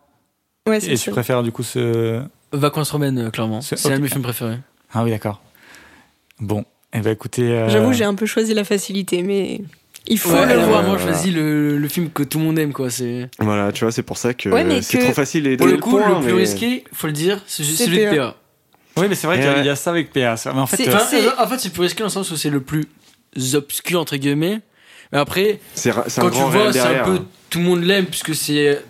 [0.68, 2.22] Ouais, c'est Et tu préfères du coup ce.
[2.52, 3.60] Vacances romaines, euh, clairement.
[3.60, 4.58] C'est- C'est un de mes films préférés.
[4.92, 5.40] Ah oui, d'accord.
[6.40, 6.64] Bon,
[6.94, 7.42] eh ben écoutez.
[7.42, 9.60] euh, J'avoue, j'ai un peu choisi la facilité, mais
[10.06, 10.82] il faut Ouais, le voir.
[10.82, 11.02] vraiment Voilà.
[11.12, 12.90] choisi le, le film que tout le monde aime, quoi.
[12.90, 15.66] C'est Voilà, tu vois, c'est pour ça que Ouais, c'est que- trop facile et pour
[15.66, 18.16] le coup point, le plus mais- risqué, faut le dire, c'est juste celui de PA.
[18.16, 18.36] PA.
[18.96, 20.36] Oui, mais c'est vrai Et qu'il y a- y ça avec PA.
[20.46, 20.88] Mais en fait, C'est-
[21.26, 22.86] euh, en fait, c'est plus risqué dans le sens où c'est le plus
[23.54, 24.60] obscur entre guillemets.
[25.12, 27.04] Mais après, C'est un quand tu vois, c'est un derrière.
[27.04, 27.18] peu
[27.50, 28.80] tout le monde l'aime puisque c'est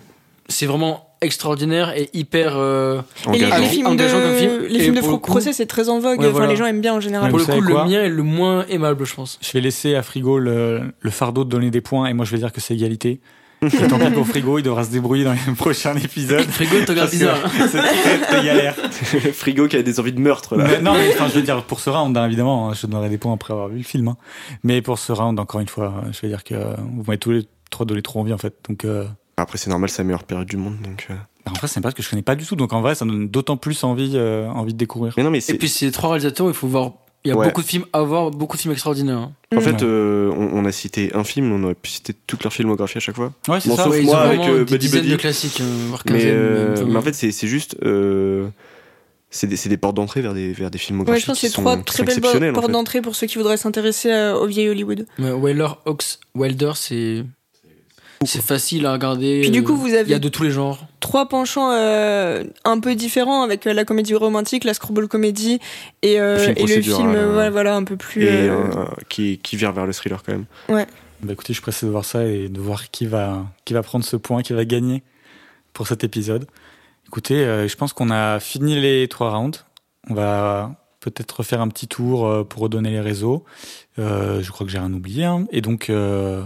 [0.47, 2.53] c'est vraiment extraordinaire et hyper.
[2.57, 3.01] euh,
[3.33, 4.51] Et les, les films Engageant comme de, film.
[4.69, 6.19] les Et films de le procès, c'est très en vogue.
[6.19, 6.47] Ouais, enfin, voilà.
[6.47, 7.25] les gens aiment bien en général.
[7.33, 9.39] Ouais, pour le coup, le mien est le moins aimable, je pense.
[9.41, 12.31] je vais laisser à Frigo le, le fardeau de donner des points et moi je
[12.31, 13.19] vais dire que c'est égalité.
[13.61, 16.41] Et tant pis pour Frigo, il devra se débrouiller dans les prochains épisodes.
[16.49, 17.39] Frigo, te regarde bizarre.
[17.45, 17.67] hein.
[17.71, 18.75] C'est très, très galère.
[19.33, 20.65] Frigo qui a des envies de meurtre là.
[20.67, 23.17] Mais non, mais enfin, je veux dire, pour ce round, hein, évidemment, je donnerai des
[23.17, 24.09] points après avoir vu le film.
[24.09, 24.17] hein.
[24.63, 27.47] Mais pour ce round, encore une fois, je vais dire que vous m'avez tous les
[27.71, 28.53] trois donné trop envie, en fait.
[28.69, 29.05] Donc, euh,
[29.37, 30.77] Après, c'est normal, c'est la meilleure période du monde.
[30.81, 31.13] Donc, euh.
[31.49, 32.55] en vrai, c'est pas ce que je connais pas du tout.
[32.55, 35.13] Donc, en vrai, ça me donne d'autant plus envie, euh, envie de découvrir.
[35.17, 36.93] Mais non, mais Et puis, c'est trois réalisateurs, il faut voir.
[37.25, 37.47] Il y a Ouais.
[37.47, 39.17] beaucoup de films à voir, beaucoup de films extraordinaires.
[39.17, 39.31] hein.
[39.55, 42.53] En fait, euh, on, on a cité un film, on aurait pu citer toute leur
[42.53, 43.33] filmographie à chaque fois.
[43.47, 43.85] Ouais, c'est Bon, ça.
[43.85, 45.11] sauf Ouais, ils moi ont avec, vraiment euh, des Buddy dizaines Buddy.
[45.13, 47.77] de classiques, euh, voire Mais, euh, même, mais en fait, c'est c'est juste.
[47.83, 48.47] euh,
[49.31, 51.47] c'est des, c'est des portes d'entrée vers des, vers des filmographies Ouais, je pense que
[51.47, 52.71] c'est trois très belles en portes fait.
[52.71, 55.07] d'entrée pour ceux qui voudraient s'intéresser au vieil Hollywood.
[55.17, 57.25] Weller, Ox, Wilder, c'est.
[58.25, 59.41] C'est facile à regarder.
[59.41, 60.79] Puis du euh, coup, vous Il y avez a de tous les genres.
[60.99, 65.59] trois penchants euh, un peu différents avec euh, la comédie romantique, la screwball comédie
[66.01, 68.23] et, euh, Le film et le film euh, voilà, voilà, un peu plus.
[68.23, 70.45] Et euh, euh, qui, qui vire vers le thriller quand même.
[70.67, 73.81] Bah, écoutez, je suis pressé de voir ça et de voir qui va, qui va
[73.83, 75.01] prendre ce point, qui va gagner
[75.73, 76.45] pour cet épisode.
[77.07, 79.59] Écoutez, euh, je pense qu'on a fini les trois rounds.
[80.09, 83.43] On va peut-être refaire un petit tour euh, pour redonner les réseaux.
[83.99, 85.23] Euh, je crois que j'ai rien oublié.
[85.25, 85.45] hein.
[85.51, 86.43] Et donc, euh,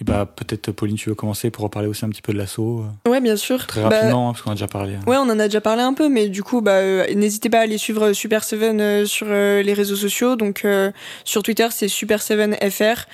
[0.00, 2.84] et bah, peut-être Pauline, tu veux commencer pour reparler aussi un petit peu de l'assaut
[3.06, 3.64] euh, Ouais, bien sûr.
[3.66, 4.94] Très Bah, rapidement, hein, parce qu'on a déjà parlé.
[4.94, 5.00] hein.
[5.06, 7.58] Ouais, on en a déjà parlé un peu, mais du coup, bah, euh, n'hésitez pas
[7.58, 10.34] à aller suivre Super Seven euh, sur euh, les réseaux sociaux.
[10.36, 10.90] Donc, euh,
[11.24, 13.04] sur Twitter, c'est Super7fr.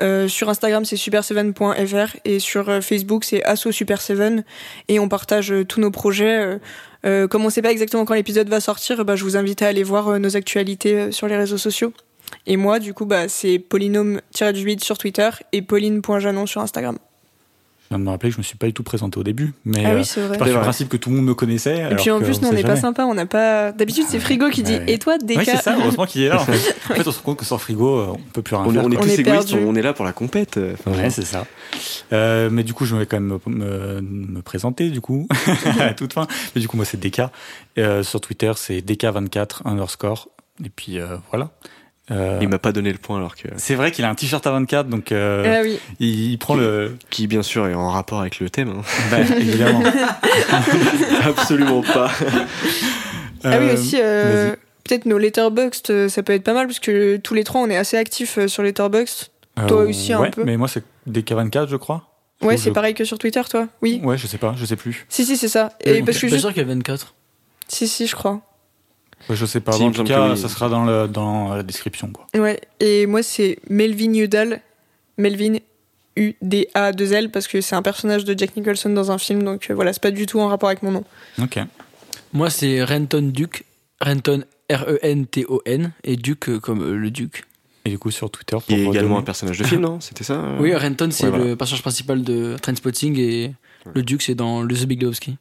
[0.00, 2.16] Euh, sur Instagram, c'est super7.fr.
[2.24, 4.44] Et sur euh, Facebook, c'est Asso Super7.
[4.86, 6.38] Et on partage euh, tous nos projets.
[6.38, 6.58] Euh,
[7.04, 9.66] euh, comme on sait pas exactement quand l'épisode va sortir, bah, je vous invite à
[9.66, 11.92] aller voir euh, nos actualités euh, sur les réseaux sociaux.
[12.46, 16.98] Et moi, du coup, bah, c'est polynôme-8 sur Twitter et pauline.janon sur Instagram.
[17.90, 19.54] Je viens de me rappeler que je me suis pas du tout présenté au début.
[19.64, 20.34] Mais ah euh, oui, c'est vrai.
[20.34, 20.62] je pars C'est vrai.
[20.62, 21.88] principe que tout le monde me connaissait.
[21.90, 23.72] Et puis en plus, nous, on n'est pas sympa, on n'a pas.
[23.72, 24.84] D'habitude, c'est Frigo qui dit Ouais.
[24.92, 26.38] Et toi, Oui, Deka c'est ça, heureusement qu'il est là.
[26.38, 26.52] En fait,
[26.92, 28.70] en fait on se rend compte que sans frigo, euh, on peut plus rien On,
[28.72, 28.84] faire.
[28.84, 29.04] on est quoi.
[29.04, 29.64] On plus est égoïste, perdu.
[29.66, 30.58] on est là pour la compète.
[30.58, 31.46] euh, enfin, Ouais, c'est ça.
[32.12, 35.26] Euh, mais du coup, je vais quand même me, me, me présenter, du coup,
[35.80, 36.26] à toute fin.
[36.54, 37.32] Mais du coup, moi, c'est Deka.
[37.78, 40.28] Euh, sur Twitter, c'est Deka24 underscore.
[40.62, 41.50] Et puis, euh, voilà.
[42.10, 43.48] Euh, Il m'a pas donné le point alors que.
[43.58, 45.78] c'est vrai qu'il a un t-shirt à 24, donc euh, Ah oui.
[46.00, 46.96] il, il prend le...
[47.10, 48.70] Qui, bien sûr, est en rapport avec le thème.
[48.70, 48.82] hein.
[49.10, 49.82] Bah, évidemment.
[51.24, 52.10] Absolument pas.
[53.44, 54.56] Ah oui, Euh, aussi, euh, vas-y.
[54.84, 57.68] peut-être nos letterboxd, euh, ça peut être pas mal, parce que tous les trois, on
[57.70, 59.28] est assez actifs euh, sur letterboxd.
[59.66, 60.44] Toi aussi, un ouais, peu.
[60.44, 62.04] mais moi, c'est Deka24, je crois.
[62.42, 64.00] Ouais, Ou c'est je- pareil que sur Twitter, toi Oui.
[64.04, 65.04] Ouais, je sais pas, je sais plus.
[65.08, 65.72] Si, si, c'est ça.
[65.84, 66.06] Et Ok.
[66.06, 67.14] parce que Je suis sûr qu'il y a 24.
[67.66, 68.40] Si, si, je crois.
[69.28, 69.72] Ouais, je sais pas.
[69.72, 72.26] Si, il en tout cas, ça sera dans, le, dans la description, quoi.
[72.40, 72.60] Ouais.
[72.80, 74.60] Et moi, c'est Melvin Udall.
[75.18, 75.56] Melvin
[76.16, 79.92] U-D-A-2-L, parce que c'est un personnage de Jack Nicholson dans un film, donc euh, voilà,
[79.92, 81.04] c'est pas du tout en rapport avec mon nom.
[81.40, 81.58] Ok.
[82.32, 83.64] Moi, c'est Renton Duke.
[84.00, 85.92] Renton R-E-N-T-O-N.
[86.04, 87.44] Et Duke euh, comme euh, le Duc.
[87.84, 90.00] Et du coup, sur Twitter, pour Qui est également un personnage de film, non?
[90.00, 90.58] C'était ça euh?
[90.60, 91.44] Oui, Renton, c'est ouais, voilà.
[91.44, 93.18] le personnage principal de Trainspotting.
[93.18, 93.54] Et
[93.94, 95.36] le Duc, c'est dans Le The Big Lebowski.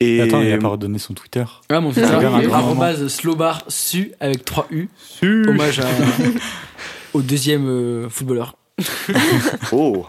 [0.00, 1.44] Et Attends, il a pas redonné son Twitter.
[1.70, 2.12] Ah, mon Twitter,
[2.52, 4.88] arrobase slowbar su avec 3 U.
[5.22, 5.86] Hommage à-
[7.14, 8.56] au deuxième euh, footballeur.
[9.72, 10.06] Oh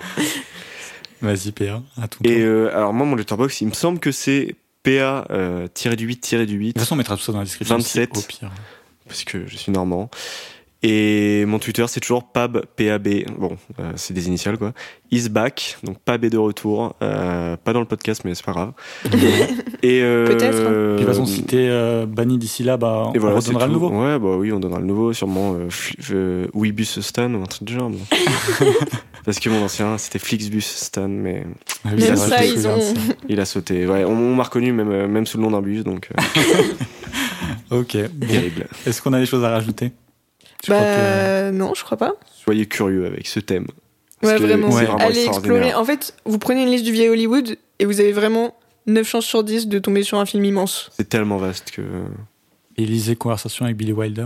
[1.22, 4.56] Vas-y, PA, à ton Et euh, alors, moi, mon letterbox, il me semble que c'est
[4.84, 6.68] PA euh, tiré du 8 tiré du 8.
[6.68, 7.78] De toute façon, on mettra tout ça dans la description.
[7.78, 8.12] 27.
[8.12, 8.52] aussi, Au pire.
[9.08, 10.10] parce que je suis normand.
[10.84, 13.08] Et mon Twitter, c'est toujours Pab, PAB,
[13.40, 14.74] bon, euh, c'est des initiales quoi.
[15.10, 16.96] Is back, donc Pab est de retour.
[17.02, 18.74] Euh, pas dans le podcast, mais c'est pas grave.
[19.82, 20.58] et euh, Peut-être.
[20.58, 23.66] Puis de toute façon, si t'es euh, banni d'ici là, bah, et on voilà, redonnera
[23.66, 23.90] le nouveau.
[23.90, 25.68] Ouais, bah oui, on donnera le nouveau, sûrement euh,
[26.12, 27.90] euh, Weebus Stan ou un truc du genre.
[27.90, 27.98] bon.
[29.26, 31.44] Parce que mon ancien, c'était Flixbus Stan, mais
[31.86, 32.94] Ah oui, Même ça, ils ont-
[33.28, 33.88] il a sauté.
[33.88, 36.62] Ouais, on, on m'a reconnu même, même sous le nom d'un bus, donc euh,
[37.80, 37.98] Ok.
[38.28, 38.68] Terrible.
[38.86, 39.92] Est-ce qu'on a des choses à rajouter?
[40.66, 42.14] Je Bah, non, je crois pas.
[42.34, 43.68] Soyez curieux avec ce thème.
[44.22, 44.72] Parce Ouais, que vraiment.
[44.72, 44.86] c'est Ouais.
[44.86, 45.74] vraiment Allez explorer.
[45.74, 48.56] En fait, vous prenez une liste du vieil Hollywood et vous avez vraiment
[48.88, 50.90] 9 chances sur 10 de tomber sur un film immense.
[50.98, 51.82] C'est tellement vaste que.
[52.78, 54.24] Et lisez Conversation avec Billy Wilder,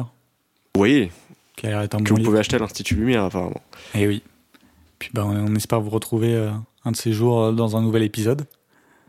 [0.75, 1.11] Vous voyez,
[1.55, 2.29] qui a l'air d'être un que bon vous livre.
[2.29, 3.61] pouvez acheter à l'Institut Lumière, apparemment.
[3.95, 4.21] Eh oui.
[4.99, 6.51] Puis bah, on, on espère vous retrouver euh,
[6.85, 8.45] un de ces jours euh, dans un nouvel épisode.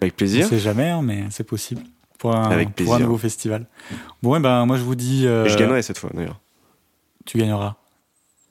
[0.01, 0.47] Avec On plaisir.
[0.47, 1.83] sait jamais, hein, mais c'est possible.
[2.19, 2.95] Pour un, Avec pour plaisir.
[2.95, 3.67] un nouveau festival.
[4.23, 5.27] Bon, eh ben, moi je vous dis.
[5.27, 6.39] euh, Et Je gagnerai cette fois d'ailleurs.
[7.27, 7.77] Tu gagneras.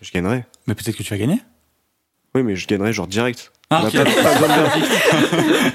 [0.01, 0.45] Je gagnerai.
[0.67, 1.41] Mais peut-être que tu vas gagner.
[2.35, 3.51] Oui, mais je gagnerai genre direct.
[3.69, 4.71] Ah, pas, pas.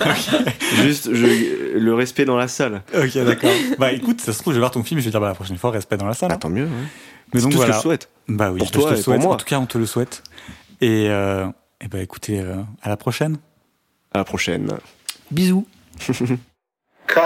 [0.82, 2.82] Juste je- le respect dans la salle.
[2.94, 3.50] ok, d'accord.
[3.78, 5.28] bah écoute, ça se trouve, je vais voir ton film et je vais dire, bah
[5.28, 6.30] la prochaine fois, respect dans la salle.
[6.30, 6.38] Ah, hein.
[6.38, 6.64] tant mieux.
[6.64, 6.70] ouais.
[7.34, 8.08] Mais donc tout ce que je souhaite.
[8.28, 9.22] Bah oui, Pour bah, toi je te le et pour souhaite.
[9.22, 9.34] moi.
[9.34, 10.22] En tout cas, on te le souhaite.
[10.80, 11.46] Et, euh,
[11.80, 13.38] et bah écoutez, euh, à la prochaine.
[14.12, 14.72] À la prochaine.
[15.30, 15.66] Bisous.
[17.06, 17.20] Cut.